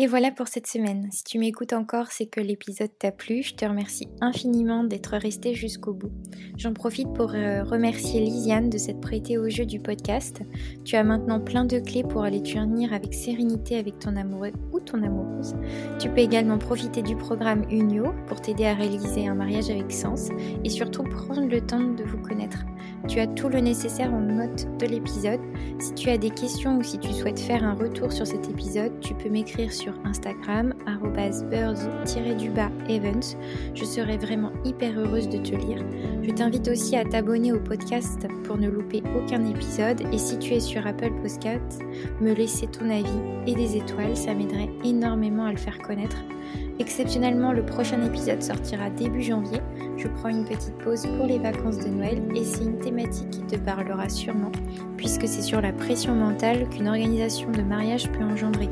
Et 0.00 0.06
voilà 0.06 0.30
pour 0.30 0.46
cette 0.46 0.68
semaine. 0.68 1.08
Si 1.10 1.24
tu 1.24 1.40
m'écoutes 1.40 1.72
encore, 1.72 2.12
c'est 2.12 2.26
que 2.26 2.40
l'épisode 2.40 2.96
t'a 3.00 3.10
plu. 3.10 3.42
Je 3.42 3.56
te 3.56 3.64
remercie 3.64 4.06
infiniment 4.20 4.84
d'être 4.84 5.16
resté 5.16 5.54
jusqu'au 5.54 5.92
bout. 5.92 6.12
J'en 6.56 6.72
profite 6.72 7.12
pour 7.14 7.34
euh, 7.34 7.64
remercier 7.64 8.20
Lisiane 8.20 8.70
de 8.70 8.78
s'être 8.78 9.00
prêtée 9.00 9.38
au 9.38 9.48
jeu 9.48 9.66
du 9.66 9.80
podcast. 9.80 10.40
Tu 10.84 10.94
as 10.94 11.02
maintenant 11.02 11.40
plein 11.40 11.64
de 11.64 11.80
clés 11.80 12.04
pour 12.04 12.22
aller 12.22 12.40
tenir 12.44 12.92
avec 12.92 13.12
sérénité 13.12 13.76
avec 13.76 13.98
ton 13.98 14.14
amoureux 14.14 14.52
ou 14.72 14.78
ton 14.78 15.02
amoureuse. 15.02 15.56
Tu 15.98 16.08
peux 16.08 16.20
également 16.20 16.58
profiter 16.58 17.02
du 17.02 17.16
programme 17.16 17.64
Unio 17.68 18.12
pour 18.28 18.40
t'aider 18.40 18.66
à 18.66 18.74
réaliser 18.74 19.26
un 19.26 19.34
mariage 19.34 19.68
avec 19.68 19.90
sens 19.90 20.28
et 20.62 20.70
surtout 20.70 21.02
prendre 21.02 21.48
le 21.48 21.60
temps 21.60 21.82
de 21.82 22.04
vous 22.04 22.18
connaître. 22.18 22.64
Tu 23.06 23.20
as 23.20 23.26
tout 23.26 23.48
le 23.48 23.60
nécessaire 23.60 24.12
en 24.12 24.20
note 24.20 24.66
de 24.78 24.86
l'épisode. 24.86 25.40
Si 25.78 25.94
tu 25.94 26.10
as 26.10 26.18
des 26.18 26.30
questions 26.30 26.78
ou 26.78 26.82
si 26.82 26.98
tu 26.98 27.12
souhaites 27.12 27.38
faire 27.38 27.64
un 27.64 27.74
retour 27.74 28.12
sur 28.12 28.26
cet 28.26 28.48
épisode, 28.48 28.98
tu 29.00 29.14
peux 29.14 29.28
m'écrire 29.28 29.72
sur 29.72 29.92
Instagram 30.04 30.74
birds-events. 32.86 33.36
Je 33.74 33.84
serai 33.84 34.16
vraiment 34.16 34.52
hyper 34.64 34.98
heureuse 34.98 35.28
de 35.28 35.38
te 35.38 35.54
lire. 35.54 35.84
Je 36.22 36.30
t'invite 36.30 36.68
aussi 36.68 36.96
à 36.96 37.04
t'abonner 37.04 37.52
au 37.52 37.60
podcast 37.60 38.26
pour 38.44 38.56
ne 38.56 38.68
louper 38.68 39.02
aucun 39.16 39.44
épisode 39.46 40.00
et 40.12 40.18
si 40.18 40.38
tu 40.38 40.54
es 40.54 40.60
sur 40.60 40.86
Apple 40.86 41.12
Podcast, 41.22 41.82
me 42.20 42.32
laisser 42.32 42.66
ton 42.66 42.90
avis 42.90 43.20
et 43.46 43.54
des 43.54 43.76
étoiles, 43.76 44.16
ça 44.16 44.34
m'aiderait 44.34 44.70
énormément 44.84 45.44
à 45.44 45.52
le 45.52 45.58
faire 45.58 45.78
connaître. 45.78 46.22
Exceptionnellement, 46.80 47.52
le 47.52 47.64
prochain 47.64 48.00
épisode 48.02 48.42
sortira 48.42 48.88
début 48.90 49.22
janvier. 49.22 49.60
Je 49.96 50.06
prends 50.06 50.28
une 50.28 50.44
petite 50.44 50.76
pause 50.78 51.06
pour 51.16 51.26
les 51.26 51.38
vacances 51.38 51.78
de 51.78 51.88
Noël 51.88 52.22
et 52.36 52.44
c'est 52.44 52.62
une 52.62 52.78
thématique 52.78 53.30
qui 53.30 53.42
te 53.42 53.56
parlera 53.56 54.08
sûrement, 54.08 54.52
puisque 54.96 55.26
c'est 55.26 55.42
sur 55.42 55.60
la 55.60 55.72
pression 55.72 56.14
mentale 56.14 56.68
qu'une 56.68 56.88
organisation 56.88 57.50
de 57.50 57.62
mariage 57.62 58.08
peut 58.12 58.24
engendrer. 58.24 58.68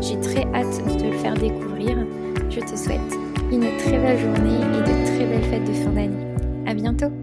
J'ai 0.00 0.18
très 0.20 0.44
hâte 0.54 0.84
de 0.86 0.98
te 0.98 1.04
le 1.04 1.18
faire 1.18 1.34
découvrir. 1.34 2.06
Je 2.48 2.60
te 2.60 2.76
souhaite 2.76 3.14
une 3.52 3.76
très 3.76 3.98
belle 3.98 4.18
journée 4.18 4.56
et 4.56 4.80
de 4.80 5.06
très 5.06 5.26
belles 5.26 5.44
fêtes 5.44 5.68
de 5.68 5.72
fin 5.72 5.90
d'année. 5.90 6.26
À 6.66 6.72
bientôt! 6.72 7.19